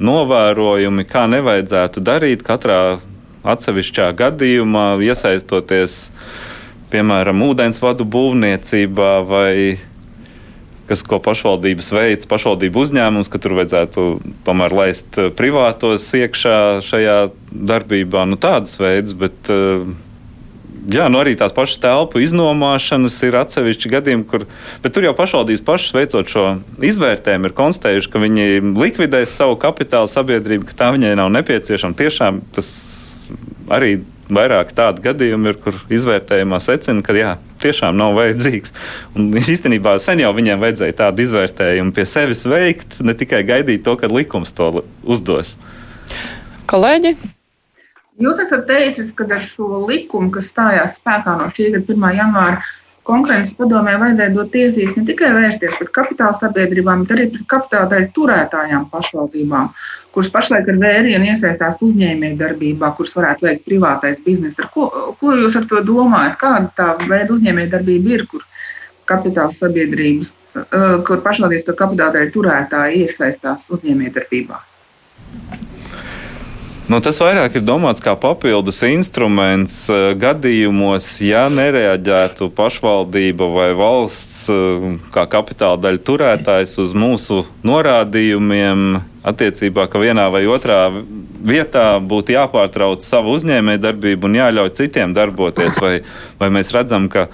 [0.00, 2.80] novērojumi, kā nevajadzētu darīt katrā
[3.44, 6.06] atsevišķā gadījumā, iesaistoties
[6.92, 9.54] piemēram ūdensvadu būvniecībā vai
[10.88, 14.06] kas, ko pašvaldības veids, pašvaldību uzņēmums, ka tur vajadzētu
[14.48, 18.24] tomēr laist privātos iekšā šajā darbībā.
[18.24, 19.52] Nu, tādas veids, bet.
[19.52, 20.08] Uh,
[20.88, 24.46] Jā, nu arī tās pašas telpu iznomāšanas ir atsevišķi gadījumi, kur.
[24.80, 26.44] Bet tur jau pašvaldības pašas veicot šo
[26.88, 28.46] izvērtējumu, ir konstatējuši, ka viņi
[28.80, 31.98] likvidēs savu kapitāla sabiedrību, ka tā viņai nav nepieciešama.
[31.98, 32.70] Tiešām tas
[33.70, 33.98] arī
[34.30, 38.72] vairāk tādu gadījumu ir, kur izvērtējumā secina, ka jā, tiešām nav vajadzīgs.
[39.18, 43.98] Un īstenībā sen jau viņiem vajadzēja tādu izvērtējumu pie sevis veikt, ne tikai gaidīt to,
[44.00, 44.72] kad likums to
[45.04, 45.56] uzdos.
[46.70, 47.16] Kolēģi?
[48.20, 52.10] Jūs esat teicis, ka ar šo likumu, kas stājās spēkā no šī gada 1.
[52.18, 52.58] janvāra,
[53.08, 57.88] konkurences padomē vajadzēja dot tiesības ne tikai vērsties pret kapitāla sabiedrībām, bet arī pret kapitāla
[57.94, 59.72] daļu turētājām pašvaldībām
[60.14, 64.58] kuras pašlaik ar vērienu iesaistās uzņēmējdarbībā, kuras varētu veikt privātais bizness.
[64.74, 64.88] Ko,
[65.20, 66.36] ko jūs ar to domājat?
[66.40, 68.46] Kāda tā veida uzņēmējdarbība ir, kur
[69.10, 74.58] kapitāla sabiedrības, eh, kur pašvaldības to kapitāla daļu turētāji iesaistās uzņēmējdarbībā?
[76.90, 84.48] Nu, tas vairāk ir domāts kā papildus instruments eh, gadījumos, ja nereaģētu pašvaldība vai valsts
[84.50, 90.80] eh, kā kapitāla daļa turētājs uz mūsu norādījumiem attiecībā, ka vienā vai otrā
[91.46, 96.00] vietā būtu jāpārtrauc savu uzņēmējdarbību un jāļauj citiem darboties, vai,
[96.42, 97.28] vai mēs redzam, ka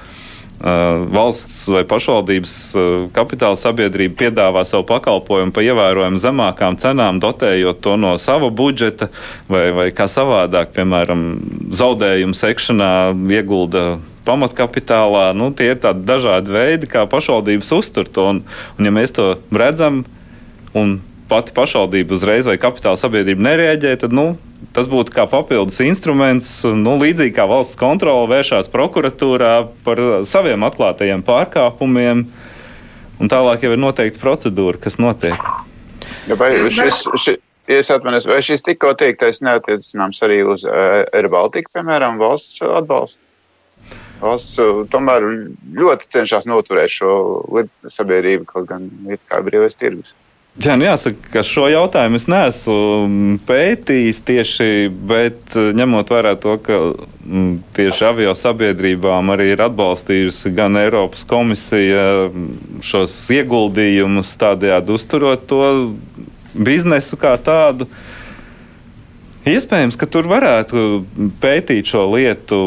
[0.61, 7.97] valsts vai pašvaldības uh, kapitāla sabiedrība piedāvā savu pakalpojumu pa ievērojami zemākām cenām, dotējot to
[8.01, 9.11] no sava budžeta,
[9.53, 11.27] vai, vai kā savādāk, piemēram,
[11.77, 12.93] zaudējumu sekšanā
[13.37, 15.29] iegulda pamatkapitālā.
[15.37, 18.25] Nu, tie ir tādi dažādi veidi, kā pašvaldības uztur to.
[18.33, 18.43] Un,
[18.79, 20.03] un ja mēs to redzam,
[20.77, 24.27] un pati pašvaldība uzreiz vai kapitāla sabiedrība nereaģē, tad nu,
[24.77, 26.51] tas būtu kā papildus instruments.
[26.65, 29.55] Nu, līdzīgi kā valsts kontrole vēršās prokuratūrā
[29.87, 32.27] par saviem atklātajiem pārkāpumiem,
[33.21, 35.39] un tālāk jau ir noteikta procedūra, kas notiek.
[36.27, 37.39] Ja vai šis, šis,
[37.71, 43.23] es atvainojos, vai šis tikko teiktais neatiecināms arī uz uh, AirBaltika, piemēram, valsts atbalstu?
[44.23, 45.27] Valsts uh, tomēr
[45.77, 47.11] ļoti cenšas noturēt šo
[47.93, 50.15] sabiedrību, kaut gan ir kā brīvais tirgus.
[50.57, 52.77] Jā, nu jāsaka, ka šo jautājumu es neesmu
[53.49, 60.55] pētījis tieši, bet uh, ņemot vērā to, ka mm, tieši avio sabiedrībām arī ir atbalstījusi
[60.57, 62.31] gan Eiropas komisija
[62.81, 65.61] šos ieguldījumus, tādējādi uzturot to
[66.57, 67.91] biznesu kā tādu.
[69.47, 71.05] Iespējams, ka tur varētu
[71.43, 72.63] pētīt šo lietu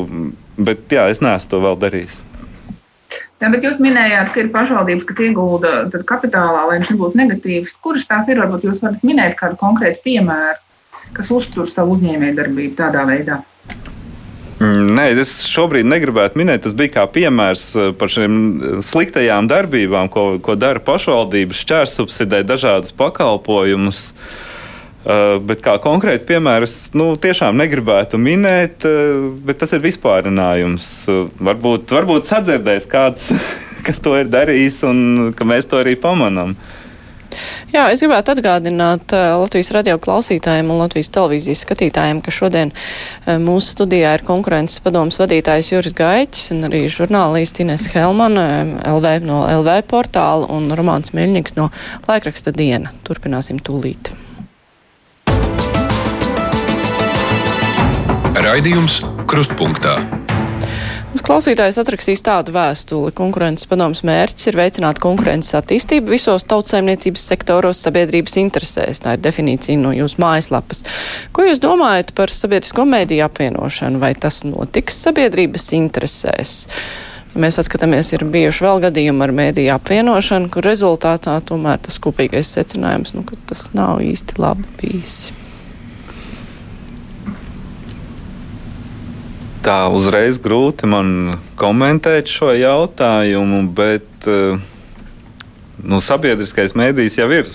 [0.60, 2.18] Bet jā, es neesmu to vēl darījis.
[3.40, 7.78] Jā, bet jūs minējāt, ka ir pašvaldības, kas iegulda kapitālā, lai viņš nebūtu negatīvs.
[7.84, 8.42] Kuras tās ir?
[8.42, 10.60] Varbūt jūs varat minēt kādu konkrētu piemēru,
[11.16, 13.40] kas uztur savu uzņēmējdarbību tādā veidā.
[14.60, 16.66] Mm, nē, es šobrīd negribētu minēt.
[16.66, 22.44] Tas bija kā piemērs eh, par šīm eh, sliktajām darbībām, ko, ko dara pašvaldības, šķērsubsidē
[22.44, 24.10] dažādus pakalpojumus.
[24.12, 24.49] Uh,
[25.06, 30.90] bet kā konkrēti piemēru es nu, tiešām negribētu minēt, uh, bet tas ir vispārinājums.
[31.08, 33.32] Uh, varbūt, varbūt sadzirdēs kāds,
[33.88, 36.58] kas to ir darījis, un ka mēs to arī pamanām.
[37.70, 42.72] Jā, es gribētu atgādināt Latvijas radio klausītājiem un Latvijas televīzijas skatītājiem, ka šodien
[43.46, 48.48] mūsu studijā ir konkurences padomas vadītājs Juris Gaiķis un arī žurnālisti Ines Helmana
[48.96, 51.70] LV no LV portāla un Romāns Miļņiks no
[52.10, 52.96] laikraksta diena.
[53.06, 54.10] Turpināsim tūlīt.
[58.50, 58.96] Raidījums
[59.30, 59.92] Krustpunktā.
[61.22, 63.12] Klausītājs atrakstīs tādu vēstuli.
[63.14, 69.04] Konkurences padoms mērķis ir veicināt konkurences attīstību visos tautsaimniecības sektoros sabiedrības interesēs.
[69.04, 70.82] Tā ir definīcija no jūsu mājaslapas.
[71.36, 74.02] Ko jūs domājat par sabiedrisko mēdīju apvienošanu?
[74.02, 76.56] Vai tas notiks sabiedrības interesēs?
[77.36, 82.50] Ja mēs atskatāmies, ir bijuši vēl gadījumi ar mēdīju apvienošanu, kur rezultātā tomēr tas kopīgais
[82.58, 85.28] secinājums, nu, ka tas nav īsti labi bijis.
[89.70, 94.58] Tā uzreiz grūti man komentēt šo jautājumu, bet uh,
[95.86, 97.52] nu, sabiedriskais mēdījis jau ir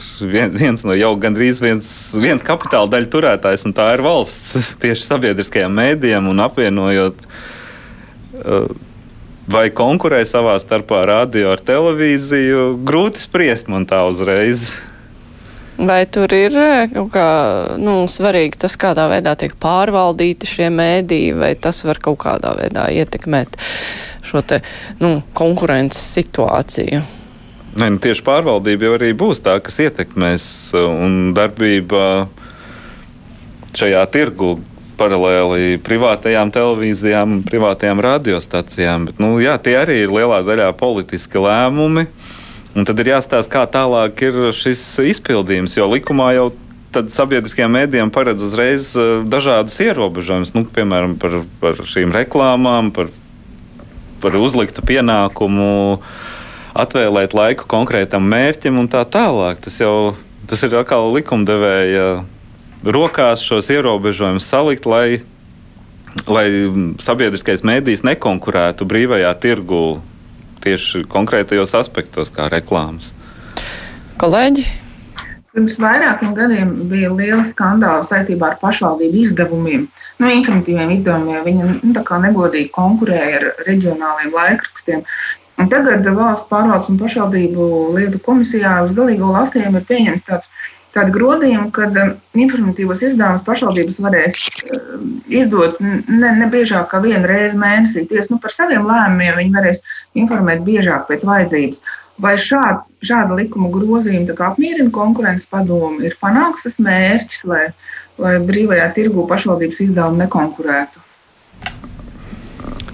[0.55, 5.75] viens no jau gandrīz viens, viens kapitāla daļu turētājs, un tā ir valsts tieši sabiedriskajiem
[5.81, 7.29] mēdījiem un apvienojot.
[8.35, 8.71] Uh,
[9.51, 14.71] vai konkurē savā starpā radio ar televīziju, grūti spriest man tā uzreiz.
[15.75, 17.29] Vai tur ir eh, kaut kā
[17.83, 22.87] nu, svarīgi tas, kādā veidā tiek pārvaldīti šie mēdīji, vai tas var kaut kādā veidā
[22.95, 23.59] ietekmēt
[24.25, 24.61] šo te
[25.03, 27.01] nu, konkurences situāciju?
[27.75, 30.47] Nē, nu, tieši pārvaldība jau arī būs tā, kas ietekmēs
[30.79, 32.29] un darbība
[33.75, 34.53] šajā tirgu
[34.95, 39.11] paralēli privātajām televīzijām, privātajām radiostacijām.
[39.11, 42.07] Bet, nu, jā, tie arī ir lielā daļā politiski lēmumi.
[42.07, 42.41] Uh,
[42.75, 44.83] Un tad ir jāstāsta, kā tālāk ir šis
[45.15, 46.49] izpildījums, jo likumā jau
[46.95, 53.11] tad sabiedriskajiem mēdījiem paredz uzreiz uh, dažādas ierobežojumus, nu, piemēram, par, par šīm reklāmām, par,
[54.23, 56.01] par uzliktu pienākumu
[56.75, 59.63] atvēlēt laiku konkrētam mērķim un tā tālāk.
[59.63, 60.15] Tas jau
[60.51, 62.25] tas ir atkal likumdevēja
[62.85, 65.23] rokās šos ierobežojumus salikt, lai,
[66.27, 66.47] lai
[67.03, 69.85] sabiedriskais mēdījis nekonkurētu brīvajā tirgu
[70.63, 73.11] tieši konkrētajos aspektos, kā reklāmas.
[74.21, 74.65] Kolēģi?
[75.55, 79.85] Pirms vairākiem gadiem bija liela skandāla saistībā ar pašvaldību izdevumiem,
[80.19, 81.45] nu, informatīviem izdevumiem.
[81.47, 85.05] Viņi nu, negodīgi konkurēja ar reģionāliem laikrakstiem.
[85.63, 90.51] Un tagad valsts pārvaldes un pašvaldību lietu komisijā uz galīgo lasījumu ir pieņemts tāds
[90.95, 94.41] tādu grozījumu, ka um, informatīvos izdevumus pašvaldības varēs
[94.77, 98.07] um, izdot ne, ne biežāk kā vienu reizi mēnesī.
[98.11, 99.85] Tieši nu, par saviem lēmumiem viņi varēs
[100.23, 101.83] informēt biežāk pēc vajadzības.
[102.25, 107.65] Vai šāds, šāda likuma grozījuma apmierina konkurences padomu, ir panāks tas mērķis, lai,
[108.23, 111.03] lai brīvajā tirgu pašvaldības izdevumi nekonkurētu?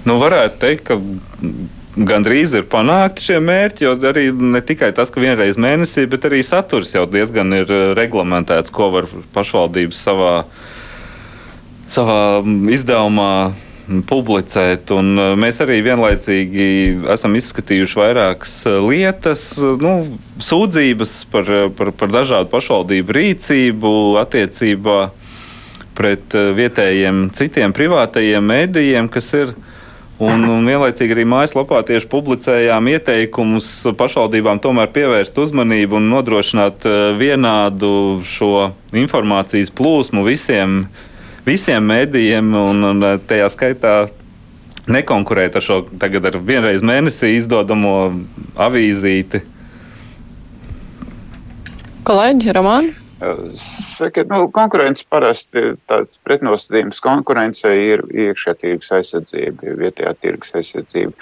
[0.08, 0.96] Nu, varētu teikt, ka
[1.96, 6.42] gandrīz ir panākti šie mērķi, jo arī ne tikai tas, ka vienreiz mēnesī, bet arī
[6.46, 10.34] saturs jau diezgan ir eh, reglamentēts, ko var pašvaldības savā
[11.90, 13.32] savā izdevumā
[14.06, 14.92] publicēt.
[14.94, 16.66] Un mēs arī vienlaicīgi
[17.10, 18.54] esam izskatījuši vairākas
[18.86, 19.94] lietas, nu,
[20.38, 25.00] sūdzības par, par, par dažādu pašvaldību rīcību attiecībā
[25.98, 29.52] pret vietējiem citiem privātajiem mēdījiem, kas ir
[30.20, 36.98] Un, un vienlaicīgi arī mājaslapā tieši publicējām ieteikumus pašvaldībām tomēr pievērst uzmanību un nodrošināt eh,
[37.16, 40.82] vienādu šo informācijas plūsmu visiem,
[41.48, 43.94] visiem mēdījiem, un, un eh, tajā skaitā
[44.92, 47.96] nekonkurēt ar šo tagad ar vienreiz mēnesī izdodamo
[48.60, 49.40] avīzīti.
[52.04, 52.99] Kolēģi, Romāni?
[53.20, 61.12] Saka, nu, konkurence parasti tāds pretnostatījums konkurencei ir iekšējā tirgus aizsardzība, vietējā tirgus aizsardzība.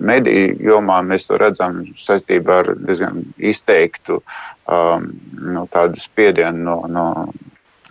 [0.00, 7.06] Mediju jomā mēs to redzam saistībā ar diezgan izteiktu um, nu, tādu spiedienu no, no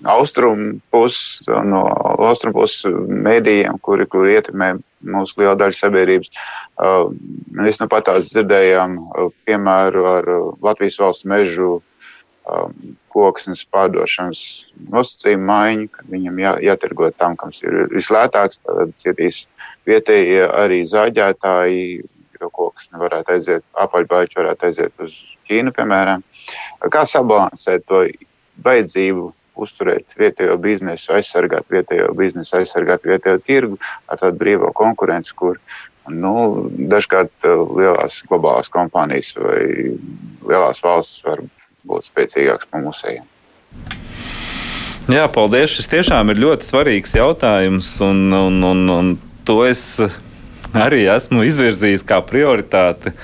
[0.09, 1.83] austrumu puses, no
[2.17, 4.73] austrumu puses medijiem, kuri, kuri ietekmē
[5.05, 6.33] mūsu liela daļa sabiedrības.
[6.81, 7.13] Uh,
[7.61, 11.77] mēs nu pat tās dzirdējām, uh, piemēru ar uh, Latvijas valsts mežu
[12.49, 14.41] um, koksnes pārdošanas
[14.91, 18.63] nosacījumu maiņu, kad viņam jā, jātirgo tam, kas ir vislētāks.
[18.65, 19.43] Tad cietīs
[19.89, 21.85] vietējie arī zāģētāji,
[22.41, 26.23] jo koksne varētu aiziet, apaļbāļķi varētu aiziet uz Ķīnu, piemēram.
[26.93, 28.05] Kā sabalansēt to
[28.63, 29.29] vajadzību
[29.61, 35.59] uzturēt vietējo biznesu, aizsargāt vietējo biznesu, aizsargāt vietējo tirgu ar tādu brīvo konkurenci, kur
[36.09, 36.33] nu,
[36.91, 39.65] dažkārt lielās globālās kompānijas vai
[40.47, 41.43] lielās valsts var
[41.87, 43.27] būt spēcīgāks par mūsējiem.
[45.11, 45.73] Jā, paldies.
[45.73, 49.07] Šis tiešām ir ļoti svarīgs jautājums, un, un, un, un
[49.47, 49.97] to es
[50.77, 53.15] arī esmu izvirzījis kā prioritāti.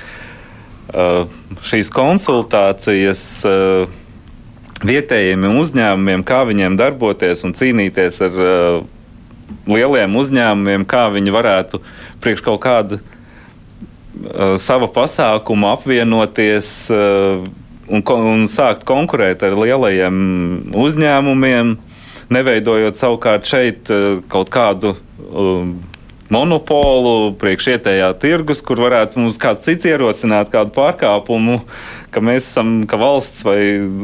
[0.87, 1.27] Uh,
[1.67, 3.91] šīs konsultācijas uh,
[4.87, 8.81] vietējiem uzņēmumiem, kā viņiem darboties un cīnīties ar uh,
[9.69, 11.81] lieliem uzņēmumiem, kā viņi varētu
[12.23, 12.99] priekš kaut kāda
[14.57, 16.89] sava pasākuma apvienoties
[17.87, 20.17] un, un sākt konkurēt ar lielajiem
[20.77, 21.75] uzņēmumiem,
[22.33, 24.95] neveidojot savukārt šeit eh, kaut kādu
[25.27, 25.77] um,
[26.33, 31.61] monopolu priekšietējā tirgus, kur varētu mums kāds cits ierosināt kādu pārkāpumu,
[32.11, 33.59] ka mēs esam, ka valsts vai,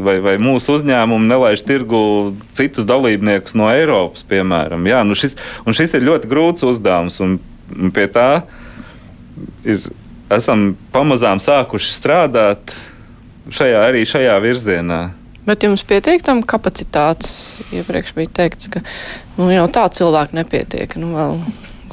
[0.06, 2.00] vai, vai mūsu uzņēmumi nelaiž tirgu
[2.56, 4.88] citus dalībniekus no Eiropas, piemēram.
[4.88, 5.36] Jā, nu šis,
[5.68, 7.38] šis ir ļoti grūts uzdevums, un
[7.96, 8.30] pie tā
[9.68, 9.84] ir,
[10.32, 12.76] esam pamazām sākuši strādāt
[13.52, 15.02] šajā, arī šajā virzienā.
[15.44, 17.58] Bet jums pietiek tam kapacitātes?
[17.76, 18.84] Iepriekš bija teikts, ka
[19.36, 20.96] nu, jau tā cilvēku nepietiek.
[21.02, 21.40] Nu, vēl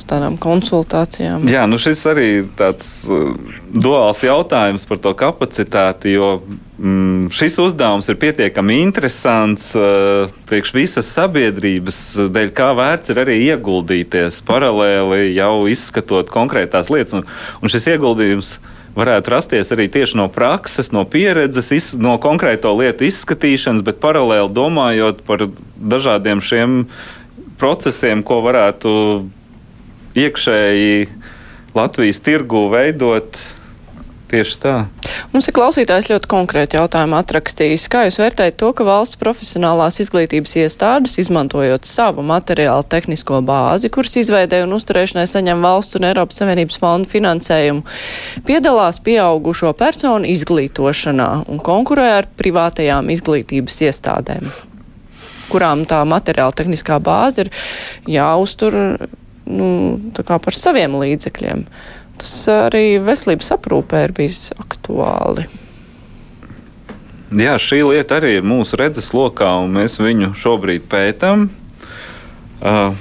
[0.00, 1.44] uz tādām konsultācijām.
[1.50, 3.34] Jā, nu šis arī ir tāds uh,
[3.68, 6.30] duāls jautājums par to kapacitāti, jo
[6.78, 12.00] mm, šis uzdevums ir pietiekami interesants uh, priekš visas sabiedrības,
[12.32, 17.18] dēļ kā vērts ir arī ieguldīties paralēli jau izskatot konkrētās lietas.
[17.20, 17.26] Un,
[17.60, 18.56] un šis ieguldījums
[18.96, 24.50] varētu rasties arī tieši no prakses, no pieredzes, iz, no konkrēto lietu izskatīšanas, bet paralēli
[24.56, 26.84] domājot par dažādiem šiem
[27.60, 28.92] procesiem, ko varētu
[30.18, 31.08] iekšēji
[31.76, 33.38] Latvijas tirgu veidot
[34.30, 34.72] Tieši tā.
[35.32, 37.88] Mums ir klausītājs ļoti konkrēti jautājumu atrakstījis.
[37.90, 44.14] Kā jūs vērtējat to, ka valsts profesionālās izglītības iestādes, izmantojot savu materiālu tehnisko bāzi, kuras
[44.22, 47.82] izveidē un uzturēšanai saņem valsts un Eiropas Savienības fondu finansējumu,
[48.46, 54.52] piedalās pieaugušo personu izglītošanā un konkurē ar privātajām izglītības iestādēm,
[55.50, 57.56] kurām tā materiāla tehniskā bāze ir
[58.06, 58.78] jāuztur
[59.50, 59.72] nu,
[60.30, 61.66] par saviem līdzekļiem?
[62.20, 65.48] Tas arī veselības aprūpē ir bijis aktuāli.
[67.30, 71.46] Jā, šī lieta arī ir mūsu redzes lokā, un mēs viņu šobrīd pētām.
[72.60, 72.96] Uh,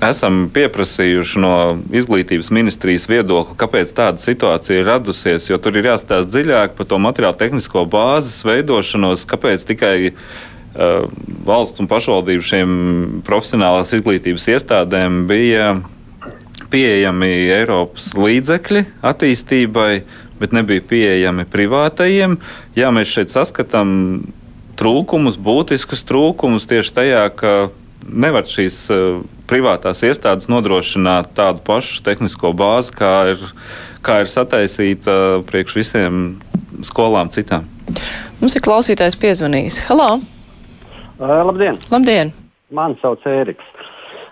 [0.00, 1.54] esam pieprasījuši no
[1.92, 5.48] izglītības ministrijas viedokli, kāpēc tāda situācija ir radusies.
[5.50, 11.10] Jo tur ir jāstāsta dziļāk par to materiālu tehnisko bāzes veidošanos, kāpēc tikai uh,
[11.46, 12.70] valsts un pašvaldību šiem
[13.26, 15.72] profesionālās izglītības iestādēm bija
[16.70, 19.90] pieejami Eiropas līdzekļi attīstībai,
[20.40, 22.38] bet nebija pieejami privātajiem.
[22.78, 23.90] Jā, mēs šeit saskatām
[24.80, 27.54] trūkumus, būtiskus trūkumus tieši tajā, ka
[28.08, 33.44] nevar šīs uh, privātās iestādes nodrošināt tādu pašu tehnisko bāzi, kā ir,
[34.06, 36.22] kā ir sataisīta priekš visiem
[36.86, 37.66] skolām citām.
[38.40, 39.82] Mums ir klausītājs piezvanījis.
[39.90, 40.20] Halo!
[41.20, 41.76] Uh, labdien!
[41.92, 42.32] Labdien!
[42.72, 43.66] Mani sauc Ēriks.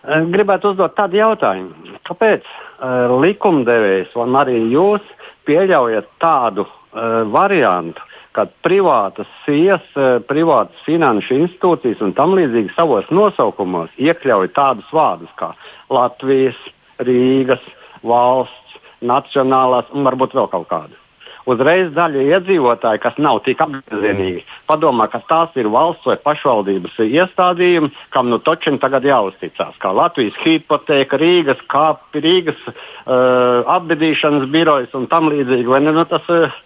[0.07, 1.88] Uh, gribētu uzdot tādu jautājumu.
[2.09, 5.05] Kāpēc uh, likumdevējs un arī jūs
[5.49, 8.05] pieļaujat tādu uh, variantu,
[8.37, 9.87] kad privātas SIES,
[10.31, 15.49] privātas finanšu institūcijas un tam līdzīgi savos nosaukumos iekļauj tādus vārdus kā
[15.91, 16.61] Latvijas,
[17.03, 17.65] Rīgas,
[18.07, 21.08] valsts, nacionālās un varbūt vēl kaut kādu
[21.49, 27.92] uzreiz daļa iedzīvotāji, kas nav tik apzinīgi, padomā, ka tās ir valsts vai pašvaldības iestādījumi,
[28.14, 29.78] kam nu točiem tagad jāuzticas.
[29.82, 35.68] Kā Latvijas hipoteka, Rīgas kāpi, Rīgas uh, apbedīšanas birojas un tam līdzīgi.
[35.70, 36.61] Vai ne, nu, tas uh,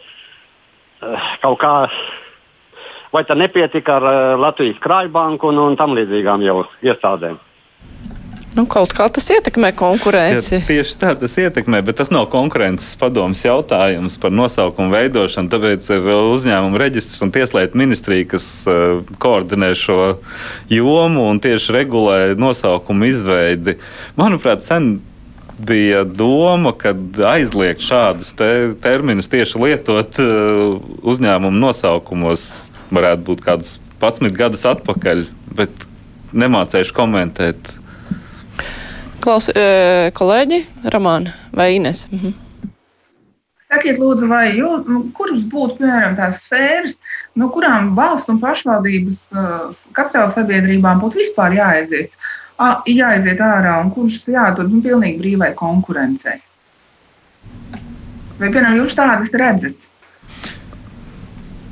[1.45, 1.77] kaut kā.
[3.13, 7.41] Vai tā nepietika ar uh, Latvijas krājbanku un, un tam līdzīgām jau iestādēm?
[8.53, 10.59] Nu, kaut kā tas ietekmē konkurenci.
[10.59, 15.49] Ja, tieši tā tas ietekmē, bet tas nav konkurences padomas jautājums par nosaukumu veidošanu.
[15.53, 19.99] Tāpēc ir uzņēmuma reģistrs un tieslietu ministrija, kas uh, koordinē šo
[20.69, 23.79] jomu un tieši regulē nosaukumu izveidi.
[24.21, 24.99] Manuprāt, sen
[25.57, 26.93] bija doma, ka
[27.33, 28.53] aizliegt šādus te
[28.85, 32.45] terminus tieši lietot uh, uzņēmumu nosaukumos
[32.93, 35.87] varētu būt kādus 11 gadus atpakaļ, bet
[36.37, 37.79] nemācējuši komentēt
[39.23, 42.09] Klaus, e, kolēģi, Ramāna vai Ines?
[42.11, 42.33] Mhm.
[43.73, 46.99] Sakiet, lūdzu, vai jūs, nu, kuras būtu piemēram tās sfēras,
[47.39, 52.13] no kurām valsts un pašvaldības uh, kapitāla sabiedrībām būtu vispār jāaiziet,
[52.91, 56.37] jāaiziet ārā un kurš jādod nu, pilnīgi brīvai konkurencei?
[58.43, 59.89] Vai, piemēram, jūs tādas redzat?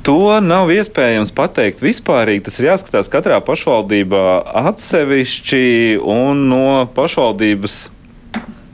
[0.01, 2.45] To nav iespējams pateikt vispārīgi.
[2.47, 4.23] Tas ir jāskatās katrā pašvaldībā
[4.71, 7.75] atsevišķi un no pašvaldības.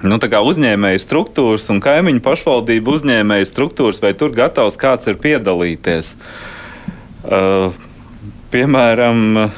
[0.08, 5.18] Nu, tā kā uzņēmēju struktūras un kaimiņu pašvaldību uzņēmēju struktūras, vai tur gatavs kāds ir
[5.20, 6.14] piedalīties.
[7.28, 7.76] Uh,
[8.54, 9.50] piemēram,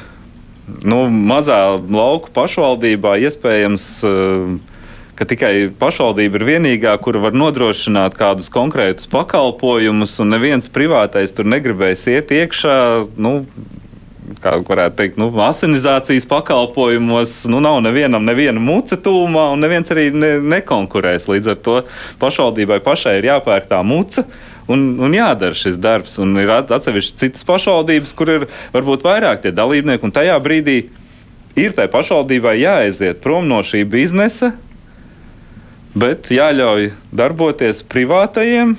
[0.82, 4.56] nu, mazā lauku pašvaldībā iespējams uh,
[5.20, 11.44] ka tikai pašvaldība ir vienīgā, kura var nodrošināt kādus konkrētus pakalpojumus, un neviens privātais tur
[11.44, 12.76] negribēs iet iekšā.
[13.20, 13.42] Nu,
[14.40, 20.06] kā varētu teikt, nu, asinizācijas pakalpojumos nu, nav nevienam neviena muca tūmā, un neviens arī
[20.14, 21.28] ne, nekonkurēs.
[21.28, 21.76] Līdz ar to
[22.22, 24.24] pašvaldībai pašai ir jāpērk tā muca.
[24.72, 26.16] Un, un jādara šis darbs.
[26.22, 30.78] Un ir atsevišķas citas pašvaldības, kur ir varbūt vairāk tie dalībnieki, un tajā brīdī
[31.60, 34.54] ir tai pašvaldībai jāaiziet prom no šī biznesa,
[35.94, 38.76] bet jāļauj darboties privātajiem.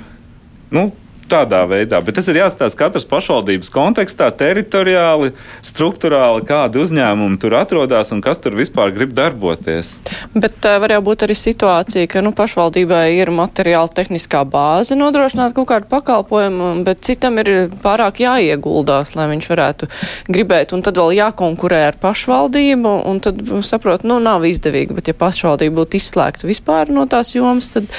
[0.72, 0.90] Nu,
[1.32, 2.02] tādā veidā.
[2.04, 5.32] Bet tas ir jāstāsta katras pašvaldības kontekstā, teritoriāli,
[5.66, 9.94] struktūrāli, kādi uzņēmumi tur atrodas un kas tur vispār grib darboties.
[10.36, 15.56] Bet tā var jau būt arī situācija, ka nu, pašvaldībai ir materiāla tehniskā bāze nodrošināt
[15.58, 19.90] kaut kādu pakalpojumu, bet citam ir pārāk jāieguldās, lai viņš varētu
[20.32, 25.18] gribēt, un tad vēl jākonkurē ar pašvaldību, un tad saprot, nu, nav izdevīgi, bet ja
[25.18, 27.90] pašvaldība būtu izslēgta vispār no tās jomas, tad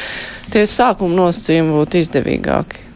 [0.52, 2.91] tie sākuma nosacījumi būtu izdevīgāki.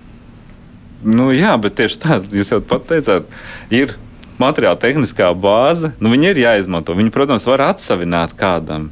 [1.07, 3.29] Nu, jā, bet tieši tā, jūs jau pat teicāt,
[3.71, 3.95] ir
[4.43, 5.93] materiāla tehniskā bāze.
[6.03, 6.97] Nu, viņi ir jāizmanto.
[6.99, 8.91] Viņi, protams, var atsavināt kādam.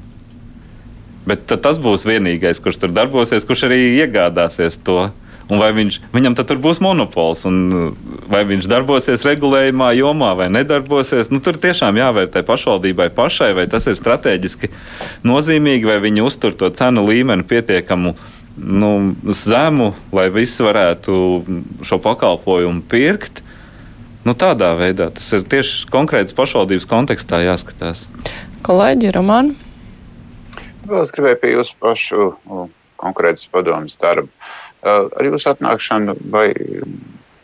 [1.26, 5.08] Bet tas būs vienīgais, kurš tur darbosies, kurš arī iegādāsies to.
[5.52, 7.96] Un vai viņš, viņam tad būs monopols, un
[8.32, 11.28] vai viņš darbosies regulējumā jomā vai nedarbosies.
[11.32, 14.70] Nu, tur tiešām jāvērtē pašvaldībai pašai, vai tas ir strateģiski
[15.26, 18.14] nozīmīgi, vai viņi uztur to cenu līmeni pietiekamu
[18.56, 21.16] nu, zemu, lai visi varētu
[21.86, 23.42] šo pakalpojumu pirkt.
[24.24, 28.06] Nu, tādā veidā tas ir tieši konkrētas pašvaldības kontekstā jāskatās.
[28.64, 29.52] Kolēģi, Roman?
[30.88, 32.30] Vēl es gribēju pie jūsu pašu
[33.00, 34.28] konkrētas padomas darba.
[34.84, 36.48] Ar jūsu atnākšanu vai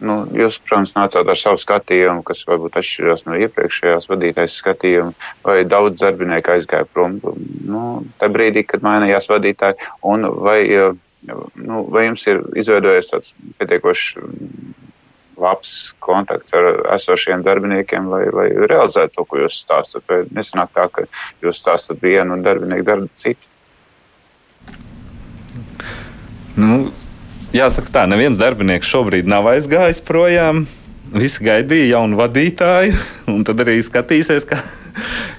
[0.01, 5.13] Nu, jūs, protams, nācāt ar savu skatījumu, kas varbūt atšķirās no iepriekšējās vadītājas skatījuma,
[5.45, 7.83] vai daudz darbinieku aizgāja prom nu,
[8.21, 10.63] tajā brīdī, kad mainījās vadītāji, un vai,
[11.61, 14.25] nu, vai jums ir izveidojies tāds pietiekoši
[15.41, 15.75] labs
[16.05, 20.05] kontakts ar esošiem darbiniekiem, lai, lai realizētu to, ko jūs stāstat.
[20.09, 21.07] Vai nesanāk tā, ka
[21.45, 23.49] jūs stāstat vienu un darbinieki dara citu?
[26.61, 26.91] Nu,
[27.55, 30.67] jāsaka, tā neviens darbinieks šobrīd nav aizgājis projām.
[31.11, 32.95] Visi gaidīja jaunu vadītāju,
[33.35, 34.61] un tad arī skatīsies, kā,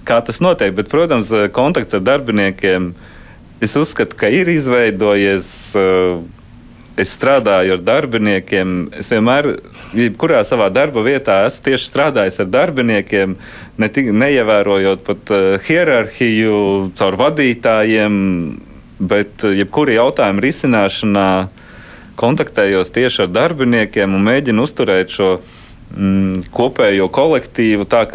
[0.08, 0.74] kā tas notiek.
[0.76, 2.92] Bet, protams, kontakts ar darbiniekiem
[3.64, 5.54] es uzskatu, ka ir izveidojies.
[7.00, 8.74] Es strādāju ar darbiniekiem.
[9.00, 9.48] Es vienmēr,
[9.96, 13.38] jebkurā savā darba vietā, esmu tieši strādājis ar darbiniekiem,
[13.80, 16.60] ne tik, neievērojot pat uh, hierarhiju
[17.00, 18.14] caur vadītājiem,
[19.00, 21.61] bet uh, jebkura jautājuma risināšanā uh,
[22.22, 28.06] kontaktējos tieši ar darbiniekiem un mēģinu uzturēt šo mm, kopējo kolektīvu tā,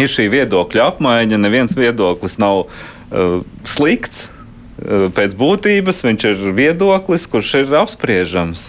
[0.00, 1.40] ir šī viedokļa apmaiņa.
[1.40, 4.28] Neviens viedoklis nav uh, slikts.
[4.74, 8.68] Uh, pēc būtības viņš ir viedoklis, kurš ir apspriežams.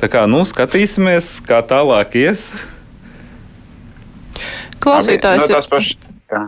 [0.00, 2.46] Tā kā nu, skatīsimies, kā tālāk ies.
[4.80, 5.90] Klausītājs no ir.
[6.32, 6.46] Jā.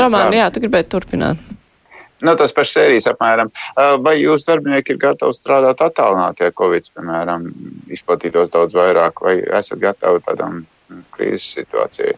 [0.00, 1.49] Romāna, jā, tu gribēji turpināt.
[2.26, 3.52] No tās pašas sērijas apmēram.
[4.04, 7.46] Vai jūsu darbinieki ir gatavi strādāt attālināti, ja Covid, piemēram,
[7.92, 10.64] izplatītos daudz vairāk, vai esat gatavi tādam
[11.16, 12.16] krīzes situācijai?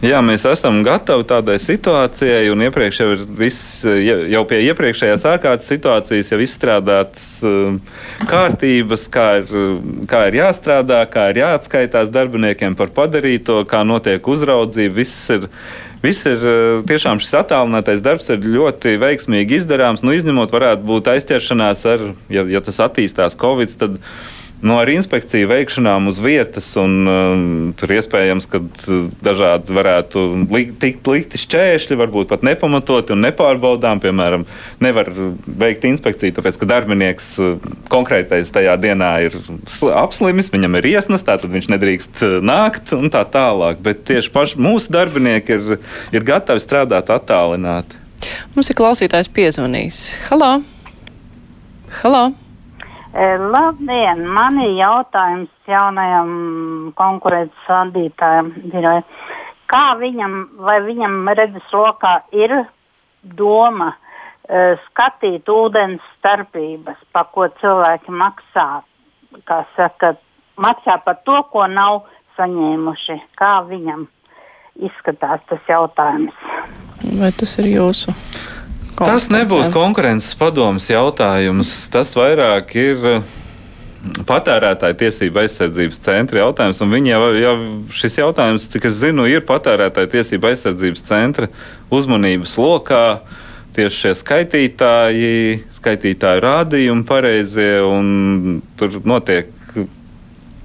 [0.00, 5.26] Jā, mēs esam gatavi tādai situācijai, un iepriekš jau ir viss, ja- jau pie iepriekšējās
[5.28, 7.76] ārkārtas situācijas jau izstrādātas um,
[8.24, 9.52] kārtības, kā ir,
[10.08, 14.94] kā ir jāstrādā, kā ir jāatskaitās darbiniekiem par padarīto, kā notiek uzraudzība.
[15.02, 15.44] Viss ir,
[16.00, 20.00] viss ir uh, tiešām šis attālinātais darbs ir ļoti veiksmīgi izdarāms.
[20.00, 24.00] Nu, izņemot, varētu būt aizķeršanās ar, ja, ja tas attīstās Covid, tad
[24.60, 27.44] Nu, ar inspekciju veikšanām uz vietas, un um,
[27.80, 34.02] tur iespējams, ka uh, dažādi varētu likt, tikt likti šķēršļi, varbūt pat nepamatoti un nepārbaudām.
[34.04, 34.44] Piemēram,
[34.84, 35.08] nevar
[35.46, 41.24] veikt inspekciju, tāpēc, ka darbinieks uh, konkrētais tajā dienā ir sl- apslimis, viņam ir iesnas,
[41.24, 43.80] tātad viņš nedrīkst uh, nākt un tā tālāk.
[43.80, 45.74] Bet tieši paši mūsu darbinieki ir,
[46.12, 47.96] ir gatavi strādāt attālināti.
[48.52, 50.04] Mums ir klausītājs piezvanījis.
[50.28, 50.58] Halo!
[52.02, 52.24] Halo!
[53.10, 54.22] E, Labdien!
[54.30, 58.52] Man ir jautājums jaunajam konkurences vadītājam.
[59.70, 62.54] Kā viņam, vai viņam redzes lokā ir
[63.22, 68.68] doma e, skatīt ūdens starpības, pa ko cilvēki maksā?
[69.46, 70.14] Kā saka,
[70.58, 72.04] maksā par to, ko nav
[72.38, 73.18] saņēmuši.
[73.38, 74.06] Kā viņam
[74.78, 76.46] izskatās tas jautājums?
[77.18, 78.14] Vai tas ir jūsu?
[78.98, 81.70] Tas nebūs konkurences padomas jautājums.
[81.92, 83.28] Tas vairāk ir eh,
[84.28, 86.80] patērētāja tiesība aizsardzības centra jautājums.
[86.84, 87.54] un Viņi jau, jau
[88.00, 91.50] šis jautājums, cik es zinu, ir patērētāja tiesība aizsardzības centra
[91.92, 93.04] uzmanības lokā.
[93.76, 95.34] Tieši šie skaitītāji,
[95.76, 99.52] skaitītāju rādījumi pareizie, un tur notiek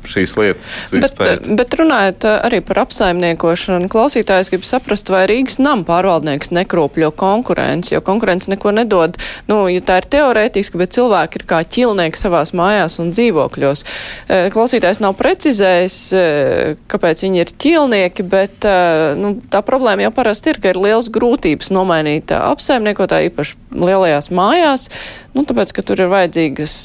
[0.09, 1.55] šīs lietas Bet, izpēta.
[1.59, 7.95] bet runājot uh, arī par apsaimniekošanu, klausītājs grib saprast, vai Rīgas nama pārvaldnieks nekropļo konkurenci,
[7.95, 9.17] jo konkurence neko nedod.
[9.49, 13.83] Nu, ja tā ir teorētiski, bet cilvēki ir kā ķilnieki savās mājās un dzīvokļos.
[14.27, 20.13] Eh, Klausītājs nav precizējis, eh, kāpēc viņi ir ķilnieki, bet eh, nu, tā problēma jau
[20.15, 24.87] parasti ir, ka ir liels grūtības nomainīt apsaimniekotāju, īpaši lielajās mājās,
[25.35, 26.75] nu, tāpēc, ka tur ir vajadzīgas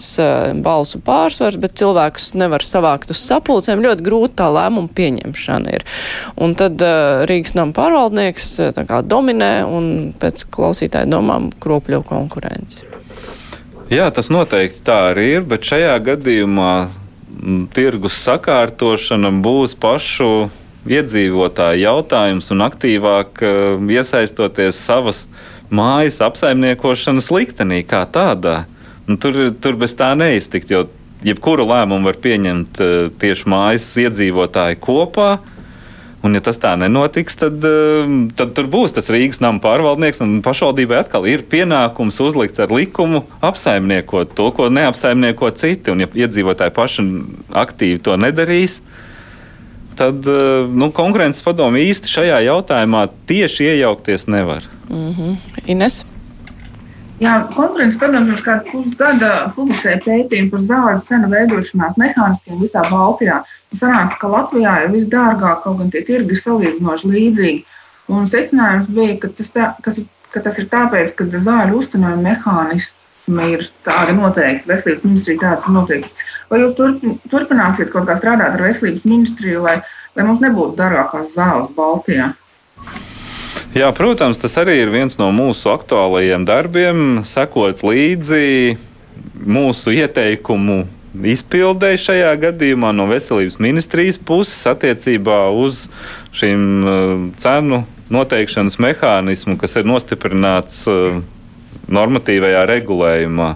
[0.65, 3.83] balsu pārsvars, bet cilvēkus nevar savākt uz sapulcēm.
[3.85, 5.85] Ļoti grūti tā lēmuma pieņemšana ir.
[6.41, 9.91] Un tad uh, Rīgas nama pārvaldnieks uh, tā kā dominē un
[10.21, 12.87] pēc klausītāja domām kropļo konkurenci.
[13.91, 16.73] Jā, tas noteikti tā arī ir, bet šajā gadījumā
[17.75, 20.51] tirgus sakārtošana būs pašu
[20.91, 25.25] iedzīvotāju jautājums un aktīvāk uh, iesaistoties savas
[25.71, 28.65] mājas apsaimniekošanas liktenī kā tādā.
[29.07, 30.85] Nu, tur, tur bez tā neiztikt, jo
[31.27, 35.39] jebkuru lēmumu var pieņemt uh, tieši mājas iedzīvotāji kopā.
[36.21, 40.21] Un, ja tas tā nenotiks, tad, eh, tad tur būs tas Rīgas nama pārvaldnieks.
[40.45, 45.95] Pašvaldībai atkal ir pienākums uzlikts ar likumu apsaimniekot to, ko neapsaimnieko citi.
[45.95, 47.07] Un, ja iedzīvotāji paši
[47.63, 48.83] aktīvi to nedarīs,
[49.97, 54.69] tad eh, nu, konkurences padomu īsti šajā jautājumā tieši iejaukties nevar.
[54.91, 55.37] Mm -hmm.
[55.73, 56.05] Ines?
[57.21, 63.43] Jā, konkurences padomus pirms kāda pusgada publicēja pētījumu par zāļu cenu veidošanās mehānismiem visā Baltijā.
[63.77, 67.61] Sanāca, ka Latvijā ir visdārgāk, kaut gan tie tirgi ir salīdzinoši līdzīgi.
[68.17, 69.95] Un secinājums bija, ka tas, tā, ka,
[70.33, 75.77] ka tas ir tāpēc, ka zāļu uzturējuma mehānismi ir tādi noteikti, veselības ministrija tādas ir
[75.77, 76.29] noteikti.
[76.49, 79.77] Vai jūs turp, turpināsiet kaut kā strādāt ar veselības ministriju, lai,
[80.17, 82.33] lai mums nebūtu dārgākās zāles Baltijā?
[83.81, 88.75] Jā, protams, tas arī ir viens no mūsu aktuālajiem darbiem, sekot līdzi
[89.41, 90.83] mūsu ieteikumu
[91.33, 95.87] izpildēji šajā gadījumā no veselības ministrijas puses attiecībā uz
[96.37, 97.79] šīm uh, cenu
[98.13, 101.23] noteikšanas mehānismu, kas ir nostiprināts uh,
[101.89, 103.55] normatīvajā regulējumā.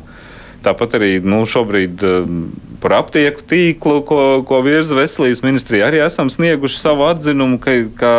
[0.64, 2.32] Tāpat arī nu, šobrīd uh,
[2.80, 8.16] par aptieku tīklu, ko, ko virza veselības ministrija, arī esam snieguši savu atzinumu, ka, ka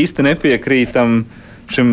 [0.00, 1.20] īsti nepiekrītam
[1.72, 1.88] šim,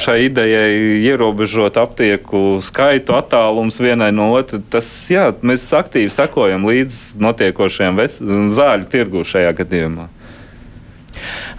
[0.00, 4.62] šai idejai ierobežot aptieku skaitu, attālums vienai no otras.
[4.72, 8.20] Tas, jā, mēs aktīvi sekojam līdz notiekošajam ves-
[8.58, 10.08] zāļu tirgu šajā gadījumā.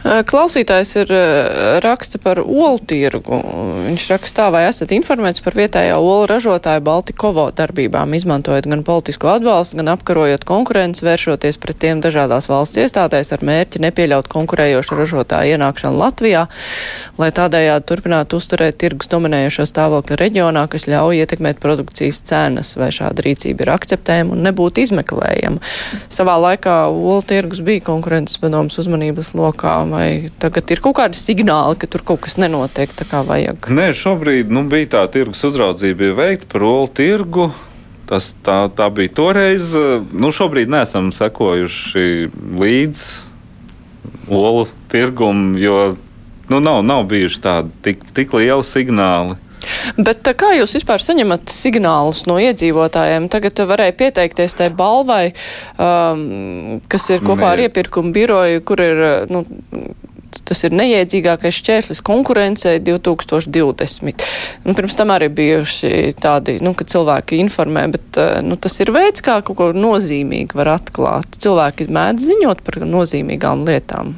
[0.06, 1.12] Klausītājs ir
[1.82, 3.40] raksta par olu tirgu.
[3.88, 9.80] Viņš raksta, vai esat informēts par vietējā olu ražotāju Baltikovo darbībām, izmantojot gan politisko atbalstu,
[9.80, 15.98] gan apkarojot konkurenci, vēršoties pret tiem dažādās valsts iestādēs ar mērķi nepieļaut konkurējošu ražotāju ienākšanu
[15.98, 16.46] Latvijā,
[17.18, 23.26] lai tādējādi turpinātu uzturēt tirgus dominējošo stāvokli reģionā, kas ļauj ietekmēt produkcijas cenas, vai šāda
[23.26, 25.66] rīcība ir akceptējama un nebūtu izmeklējama.
[26.14, 31.80] Savā laikā olu tirgus bija konkurences padomas uzmanības lokā vai tagad ir kaut kādi signāli,
[31.80, 33.70] ka tur kaut kas nenotiek tā kā vajag?
[33.72, 37.50] Nē, šobrīd nu, bija tā tirgus uzraudzība veikta par olu tirgu.
[38.06, 39.72] Tas, tā, tā bija toreiz.
[40.14, 42.30] Nu, šobrīd neesam sekojuši
[42.62, 43.06] līdz
[44.30, 45.96] olu tirgumu, jo
[46.50, 49.40] nu, nav, nav bijuši tādi tik, tik lieli signāli.
[49.98, 53.30] Bet kā jūs vispār saņemat signālus no iedzīvotājiem?
[53.34, 55.30] Tagad varēja pieteikties tai balvai,
[55.78, 57.54] um, kas ir kopā Nē.
[57.54, 59.46] ar iepirkumu biroju, kur ir, nu,
[60.46, 64.26] tas ir neiedzīgākais šķērslis konkurencei 2020.
[64.66, 69.24] Nu, pirms tam arī bijuši tādi, nu, ka cilvēki informē, bet nu, tas ir veids,
[69.26, 71.40] kā kaut ko nozīmīgi var atklāt.
[71.42, 74.16] Cilvēki mēdz ziņot par nozīmīgām lietām.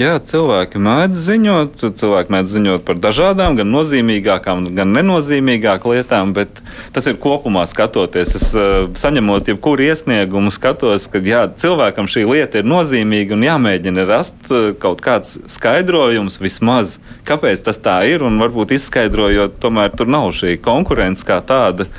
[0.00, 6.62] Jā, cilvēki mēdz ziņot, cilvēki mēdz ziņot par dažādām, gan nozīmīgākām, gan nenozīmīgākām lietām, bet
[6.94, 8.34] tas ir kopumā skatoties.
[8.38, 14.06] Es uh, saņemot jebkuru iesniegumu, skatos, ka jā, cilvēkam šī lieta ir nozīmīga un jāmēģina
[14.08, 20.10] rast uh, kaut kāds skaidrojums vismaz, kāpēc tas tā ir, un varbūt izskaidrojot, tomēr tur
[20.10, 21.90] nav šī konkurence kā tāda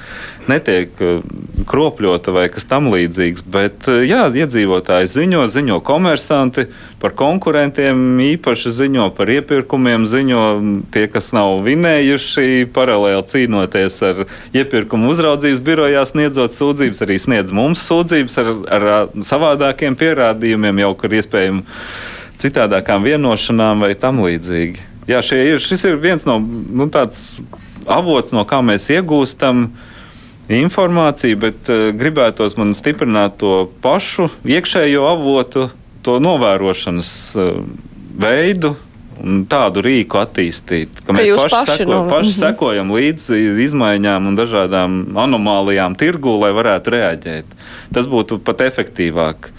[0.49, 1.19] netiek eh,
[1.69, 3.43] kropļota vai kas tam līdzīgs.
[3.51, 6.67] Bet eh, jā, iedzīvotāji ziņo, ziņo komersanti
[7.01, 10.43] par konkurentiem, īpaši ziņo par iepirkumiem, ziņo
[10.93, 14.23] tie, kas nav vinējuši, paralēli cīnoties ar
[14.57, 18.87] iepirkumu uzraudzības birojā, sniedzot sūdzības, arī sniedz mums sūdzības ar, ar
[19.27, 21.65] savādākiem pierādījumiem, jau kur iespējami
[22.41, 24.89] citādākām vienošanām vai tam līdzīgi.
[25.09, 26.87] Jā, ir, šis ir viens no nu,
[27.89, 29.87] avots, no kā mēs iegūstam uh,
[30.49, 35.67] informāciju, bet uh, gribētos man stiprināt to pašu iekšējo avotu,
[36.05, 37.51] to novērošanas uh,
[38.21, 38.75] veidu.
[39.21, 41.97] Un tādu rīku attīstīt, ka, ka mēs paši, paši, seko, no...
[42.09, 42.39] paši -hmm.
[42.39, 47.45] sekojam līdzi izmaiņām un dažādām anomālijām tirgū, lai varētu reaģēt.
[47.93, 49.51] Tas būtu pat efektīvāk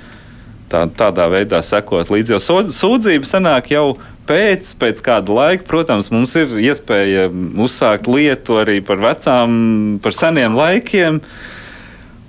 [0.72, 2.34] tā, tādā veidā sekot līdzi.
[2.34, 3.86] Jo sūdzība sanāk jau
[4.28, 7.28] pēc, pēc kāda laika, protams, mums ir iespēja
[7.60, 11.20] uzsākt lietu arī par vecām, par seniem laikiem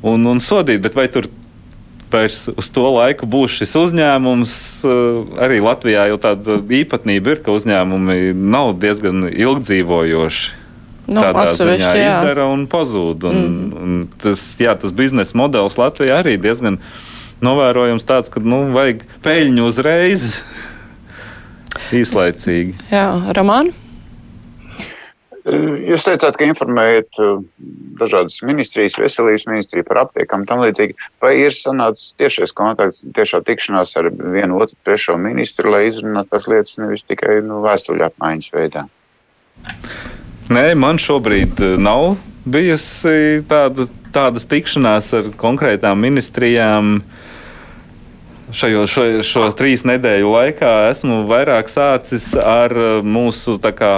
[0.03, 1.29] un, un sodīt, bet vai tur
[2.13, 4.55] vairs uz to laiku būs šis uzņēmums.
[4.85, 10.59] Eh, arī Latvijā jau tāda īpatnība ir, ka uzņēmumi nav diezgan ilgdzīvojoši.
[11.03, 12.03] Nu, Tādā ziņā jā.
[12.07, 13.25] izdara un pazūd.
[13.27, 13.81] Un, mm.
[13.83, 16.79] un tas, jā, tas biznesa modelis Latvijā arī diezgan
[17.43, 20.29] novērojams tāds, ka nu, vajag peļņu uzreiz
[21.95, 22.75] īslaicīgi.
[22.91, 23.07] Jā,
[23.37, 23.73] Ramāna?
[25.43, 27.41] Jūs teicāt, ka informējat uh,
[27.99, 30.95] dažādas ministrijas, veselības ministriju par aptiekām un tam līdzīgi.
[31.23, 36.47] Vai ir sanācis tiešais kontakts, tiešā tikšanās ar vienu otru trešo ministru, lai izrunātu tās
[36.47, 38.85] lietas nevis tikai nu, vēstuļu apmaiņas veidā?
[40.53, 42.13] Nē, man šobrīd uh, nav
[42.47, 47.01] bijusi tāda, tādas tikšanās ar konkrētām ministrijām.
[47.03, 47.32] Uh,
[48.53, 53.93] šajo, šo, šo trīs nedēļu laikā esmu vairāk sācis ar uh, mūsu kā,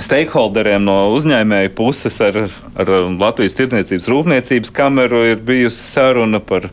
[0.00, 2.42] stakeholderiem no uzņēmēju puses, ar,
[2.74, 6.70] ar Latvijas Tirdzniecības Rūpniecības kameru ir bijusi saruna par,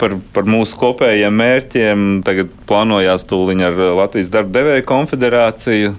[0.00, 2.06] par, par mūsu kopējiem mērķiem.
[2.26, 5.94] Tagad plānojās tūliņ ar Latvijas darba devēju konfederāciju.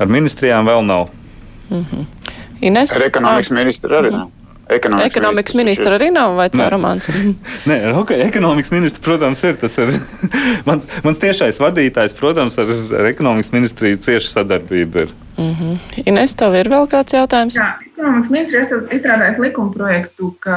[0.00, 1.08] Ar ministrijām vēl nav.
[1.70, 2.04] Mm -hmm.
[2.60, 2.96] Ines?
[2.96, 4.26] Ar ekonomikas ministru arī nav.
[4.26, 4.39] Mm -hmm.
[4.70, 7.08] Ekonomikas, ekonomikas ministra arī nav vai Cēramāns?
[7.66, 9.56] Nē, ok, ekonomikas ministrs, protams, ir.
[9.58, 9.90] Tas ir
[10.68, 15.14] mans, mans tiešais vadītājs, protams, ar, ar ekonomikas ministriju cieši sadarbība ir.
[15.40, 16.04] Mm -hmm.
[16.06, 17.56] Ines, tev ir vēl kāds jautājums?
[17.58, 20.56] Jā, ekonomikas ministrs ir izstrādājis likuma projektu, ka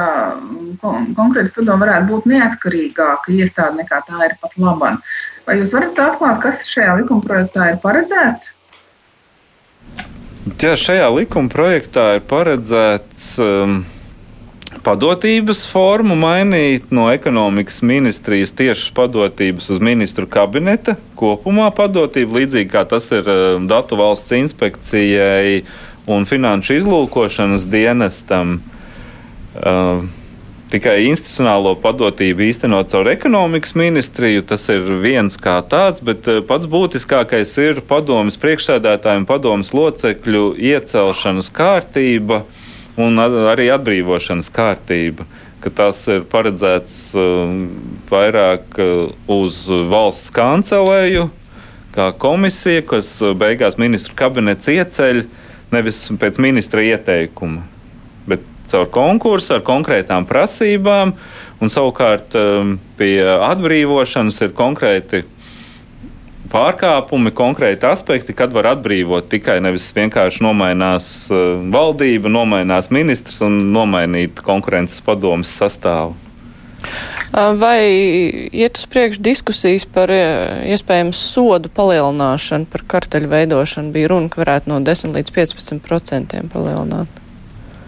[0.80, 4.98] kon konkrēti padomu varētu būt neatkarīgāka iestāde nekā tā ir pat labāk.
[5.46, 8.52] Vai jūs varat atklāt, kas šajā likuma projektā ir paredzēts?
[10.60, 13.84] Jā, šajā likuma projektā ir paredzēts um,
[14.84, 22.84] padotības formu mainīt no ekonomikas ministrijas tiešas padotības uz ministru kabineta kopumā padotību, līdzīgi kā
[22.88, 25.62] tas ir eh, Datu valsts inspekcijai
[26.10, 28.58] un finanšu izlūkošanas dienestam.
[29.54, 30.02] Uh,
[30.74, 34.42] tikai institucionālo padotību īstenot caur ekonomikas ministriju.
[34.48, 41.52] Tas ir viens kā tāds, bet eh, pats būtiskākais ir padomas priekšsēdētājiem, padomas locekļu iecelšanas
[41.54, 42.42] kārtība
[43.00, 45.26] un arī atbrīvošanas kārtība,
[45.74, 47.14] tas ir paredzēts
[48.10, 48.76] vairāk
[49.32, 51.28] uz valsts kancelēju,
[51.94, 55.22] kā komisija, kas beigās ministru kabinets ieceļ
[55.72, 57.64] nevis pēc ministra ieteikuma,
[58.28, 61.14] bet caur konkursu ar konkrētām prasībām,
[61.64, 62.36] un savukārt
[62.98, 65.24] pie atbrīvošanas ir konkrēti
[66.54, 73.58] pārkāpumi, konkrēti aspekti, kad var atbrīvot tikai nevis vienkārši nomainās uh, valdība, nomainās ministrs un
[73.74, 76.14] nomainīt konkurences padomas sastāvu.
[77.34, 77.80] Vai
[78.52, 83.90] iet uz priekšu diskusijas par iespējamu sodu palielināšanu, par karteļu veidošanu?
[83.94, 87.23] Bija runa, ka varētu no 10 līdz 15 procentiem palielināt.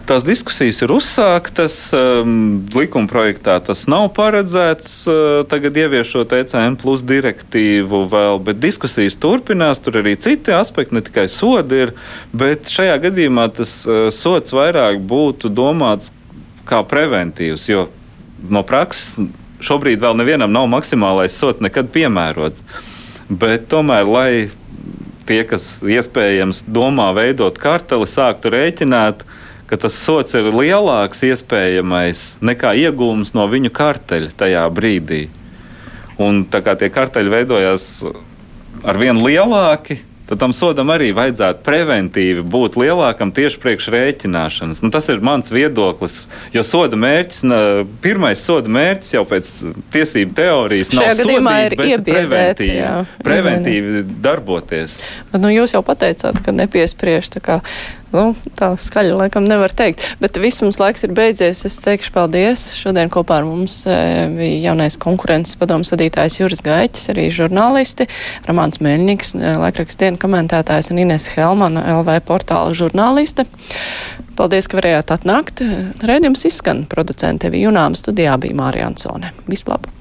[0.07, 1.75] Tās diskusijas ir uzsāktas.
[1.91, 4.91] Um, likuma projektā tas nav paredzēts.
[5.03, 9.81] Uh, tagad ieviešot ECN plus direktīvu vēl, bet diskusijas turpinās.
[9.83, 11.91] Tur arī citi aspekti, ne tikai sodi ir.
[12.31, 16.13] Bet šajā gadījumā tas uh, sots vairāk būtu domāts
[16.67, 17.89] kā preventīvs, jo
[18.47, 19.17] no prakses
[19.63, 22.63] šobrīd vēl nevienam nav maksimālais sots nekad piemērots.
[23.27, 24.29] Bet tomēr, lai
[25.27, 29.27] tie, kas iespējams domā veidot karteli, sāktu rēķināt,
[29.67, 35.27] ka tas sots ir lielāks iespējamais nekā iegūms no viņu karteļa tajā brīdī.
[36.17, 37.89] Un tā kā tie karteļi veidojās
[38.87, 44.81] ar vien lielāki, tad tam sodam arī vajadzētu preventīvi būt lielākam tieši priekš rēķināšanas.
[44.83, 46.25] Nu, tas ir mans viedoklis.
[46.55, 47.45] Jo soda mērķis,
[48.03, 49.53] pirmais soda mērķis jau pēc
[49.93, 52.93] tiesību teorijas Šajā nav sodīt, ir bet iebiedēt, preventīvi, jā.
[53.23, 54.99] preventīvi darboties.
[55.31, 57.31] Bet, nu, jūs jau pateicāt, ka nepiespriež.
[58.13, 60.03] Nu, tā skaļi laikam nevar teikt.
[60.21, 61.65] Bet viss mums laiks ir beidzies.
[61.67, 62.63] Es teikšu paldies.
[62.79, 63.97] Šodien kopā ar mums e,
[64.31, 68.07] bija jaunais konkurences padomus vadītājs Juris Gaiķis, arī žurnālisti
[68.47, 73.47] Ramāns Mēļņiks, e, laikraksts dienu komentētājs un Ines Helmana LV portāla žurnāliste.
[74.39, 75.65] Paldies, ka varējāt atnākt.
[75.99, 79.35] Rēdījums izskan producente Vijunām studijā bija Mārija Ansone.
[79.49, 79.96] Vislabāk!